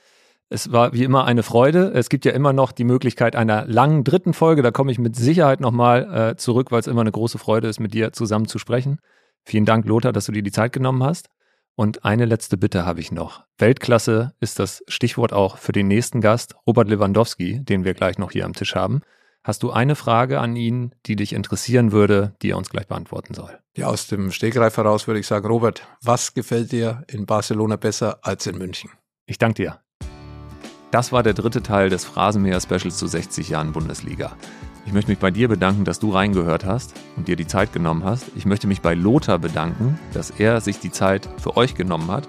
Es 0.52 0.70
war 0.70 0.92
wie 0.92 1.02
immer 1.02 1.24
eine 1.24 1.42
Freude. 1.42 1.92
Es 1.94 2.10
gibt 2.10 2.26
ja 2.26 2.32
immer 2.32 2.52
noch 2.52 2.72
die 2.72 2.84
Möglichkeit 2.84 3.36
einer 3.36 3.64
langen 3.64 4.04
dritten 4.04 4.34
Folge. 4.34 4.60
Da 4.60 4.70
komme 4.70 4.92
ich 4.92 4.98
mit 4.98 5.16
Sicherheit 5.16 5.60
nochmal 5.60 6.32
äh, 6.32 6.36
zurück, 6.36 6.70
weil 6.70 6.80
es 6.80 6.86
immer 6.86 7.00
eine 7.00 7.10
große 7.10 7.38
Freude 7.38 7.68
ist, 7.68 7.80
mit 7.80 7.94
dir 7.94 8.12
zusammen 8.12 8.46
zu 8.46 8.58
sprechen. 8.58 8.98
Vielen 9.46 9.64
Dank, 9.64 9.86
Lothar, 9.86 10.12
dass 10.12 10.26
du 10.26 10.32
dir 10.32 10.42
die 10.42 10.52
Zeit 10.52 10.74
genommen 10.74 11.02
hast. 11.02 11.30
Und 11.74 12.04
eine 12.04 12.26
letzte 12.26 12.58
Bitte 12.58 12.84
habe 12.84 13.00
ich 13.00 13.12
noch. 13.12 13.44
Weltklasse 13.56 14.34
ist 14.40 14.58
das 14.58 14.84
Stichwort 14.88 15.32
auch 15.32 15.56
für 15.56 15.72
den 15.72 15.88
nächsten 15.88 16.20
Gast, 16.20 16.54
Robert 16.66 16.90
Lewandowski, 16.90 17.64
den 17.64 17.86
wir 17.86 17.94
gleich 17.94 18.18
noch 18.18 18.30
hier 18.30 18.44
am 18.44 18.52
Tisch 18.52 18.74
haben. 18.74 19.00
Hast 19.42 19.62
du 19.62 19.70
eine 19.70 19.96
Frage 19.96 20.38
an 20.38 20.54
ihn, 20.54 20.94
die 21.06 21.16
dich 21.16 21.32
interessieren 21.32 21.92
würde, 21.92 22.34
die 22.42 22.50
er 22.50 22.58
uns 22.58 22.68
gleich 22.68 22.88
beantworten 22.88 23.32
soll? 23.32 23.58
Ja, 23.74 23.86
aus 23.86 24.06
dem 24.06 24.30
Stegreif 24.30 24.76
heraus 24.76 25.06
würde 25.06 25.18
ich 25.18 25.26
sagen, 25.26 25.46
Robert, 25.46 25.88
was 26.02 26.34
gefällt 26.34 26.72
dir 26.72 27.04
in 27.08 27.24
Barcelona 27.24 27.76
besser 27.76 28.18
als 28.20 28.46
in 28.46 28.58
München? 28.58 28.90
Ich 29.24 29.38
danke 29.38 29.62
dir. 29.62 29.80
Das 30.92 31.10
war 31.10 31.22
der 31.22 31.32
dritte 31.32 31.62
Teil 31.62 31.88
des 31.88 32.04
Phrasenmäher-Specials 32.04 32.98
zu 32.98 33.06
60 33.06 33.48
Jahren 33.48 33.72
Bundesliga. 33.72 34.32
Ich 34.84 34.92
möchte 34.92 35.10
mich 35.10 35.18
bei 35.18 35.30
dir 35.30 35.48
bedanken, 35.48 35.86
dass 35.86 35.98
du 35.98 36.10
reingehört 36.10 36.66
hast 36.66 36.92
und 37.16 37.28
dir 37.28 37.36
die 37.36 37.46
Zeit 37.46 37.72
genommen 37.72 38.04
hast. 38.04 38.26
Ich 38.36 38.44
möchte 38.44 38.66
mich 38.66 38.82
bei 38.82 38.92
Lothar 38.92 39.38
bedanken, 39.38 39.98
dass 40.12 40.28
er 40.28 40.60
sich 40.60 40.80
die 40.80 40.90
Zeit 40.90 41.26
für 41.38 41.56
euch 41.56 41.76
genommen 41.76 42.10
hat. 42.10 42.28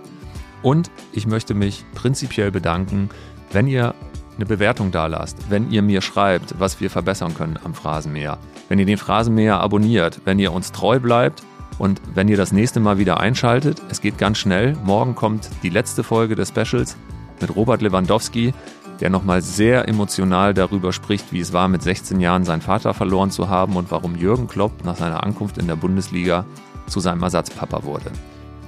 Und 0.62 0.91
ich 1.12 1.28
möchte 1.28 1.56
mich 1.56 1.84
prinzipiell 1.93 2.52
bedanken, 2.52 3.10
wenn 3.52 3.67
ihr 3.67 3.93
eine 4.38 4.45
Bewertung 4.45 4.91
da 4.91 5.08
lasst, 5.08 5.49
wenn 5.49 5.69
ihr 5.69 5.82
mir 5.82 6.02
schreibt, 6.02 6.58
was 6.58 6.80
wir 6.80 6.89
verbessern 6.89 7.36
können 7.36 7.60
am 7.65 7.73
Phrasenmäher, 7.73 8.38
wenn 8.69 8.80
ihr 8.80 8.86
den 8.86 8.97
Phrasenmäher 8.97 9.60
abonniert, 9.60 10.21
wenn 10.23 10.39
ihr 10.39 10.54
uns 10.54 10.71
treu 10.71 11.02
bleibt 11.02 11.43
und 11.80 11.99
wenn 12.13 12.30
ihr 12.30 12.38
das 12.38 12.54
nächste 12.54 12.80
Mal 12.80 12.97
wieder 12.97 13.19
einschaltet. 13.19 13.82
Es 13.89 13.99
geht 13.99 14.17
ganz 14.17 14.38
schnell. 14.38 14.78
Morgen 14.86 15.15
kommt 15.15 15.49
die 15.63 15.69
letzte 15.69 16.02
Folge 16.02 16.36
des 16.36 16.47
Specials 16.47 16.95
mit 17.43 17.56
Robert 17.56 17.82
Lewandowski, 17.82 18.53
der 19.01 19.10
nochmal 19.10 19.41
sehr 19.41 19.88
emotional 19.88 20.53
darüber 20.53 20.93
spricht, 20.93 21.32
wie 21.34 21.41
es 21.41 21.53
war, 21.53 21.67
mit 21.67 21.84
16 21.84 22.19
Jahren 22.19 22.45
seinen 22.45 22.62
Vater 22.62 22.93
verloren 22.93 23.32
zu 23.32 23.49
haben 23.49 23.75
und 23.75 23.91
warum 23.91 24.15
Jürgen 24.15 24.47
Klopp 24.47 24.86
nach 24.86 24.95
seiner 24.95 25.23
Ankunft 25.23 25.58
in 25.58 25.67
der 25.67 25.75
Bundesliga 25.75 26.45
zu 26.88 26.99
seinem 26.99 27.21
Ersatzpapa 27.21 27.84
wurde. 27.84 28.12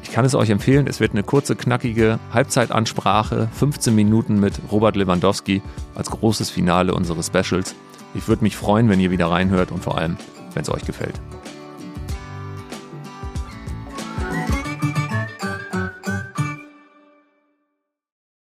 Ich 0.04 0.12
kann 0.12 0.26
es 0.26 0.36
euch 0.36 0.50
empfehlen, 0.50 0.88
es 0.88 1.00
wird 1.00 1.14
eine 1.14 1.24
kurze, 1.24 1.56
knackige 1.56 2.20
Halbzeitansprache, 2.34 3.48
15 3.54 3.96
Minuten 3.96 4.40
mit 4.40 4.54
Robert 4.72 4.96
Lewandowski 4.96 5.62
als 5.96 6.12
großes 6.12 6.50
Finale 6.50 6.94
unseres 6.94 7.28
Specials. 7.28 7.74
Ich 8.14 8.28
würde 8.28 8.44
mich 8.44 8.56
freuen, 8.56 8.90
wenn 8.90 9.00
ihr 9.00 9.12
wieder 9.12 9.32
reinhört 9.32 9.72
und 9.72 9.84
vor 9.84 9.98
allem, 9.98 10.18
wenn 10.54 10.64
es 10.64 10.70
euch 10.70 10.86
gefällt. 10.86 11.20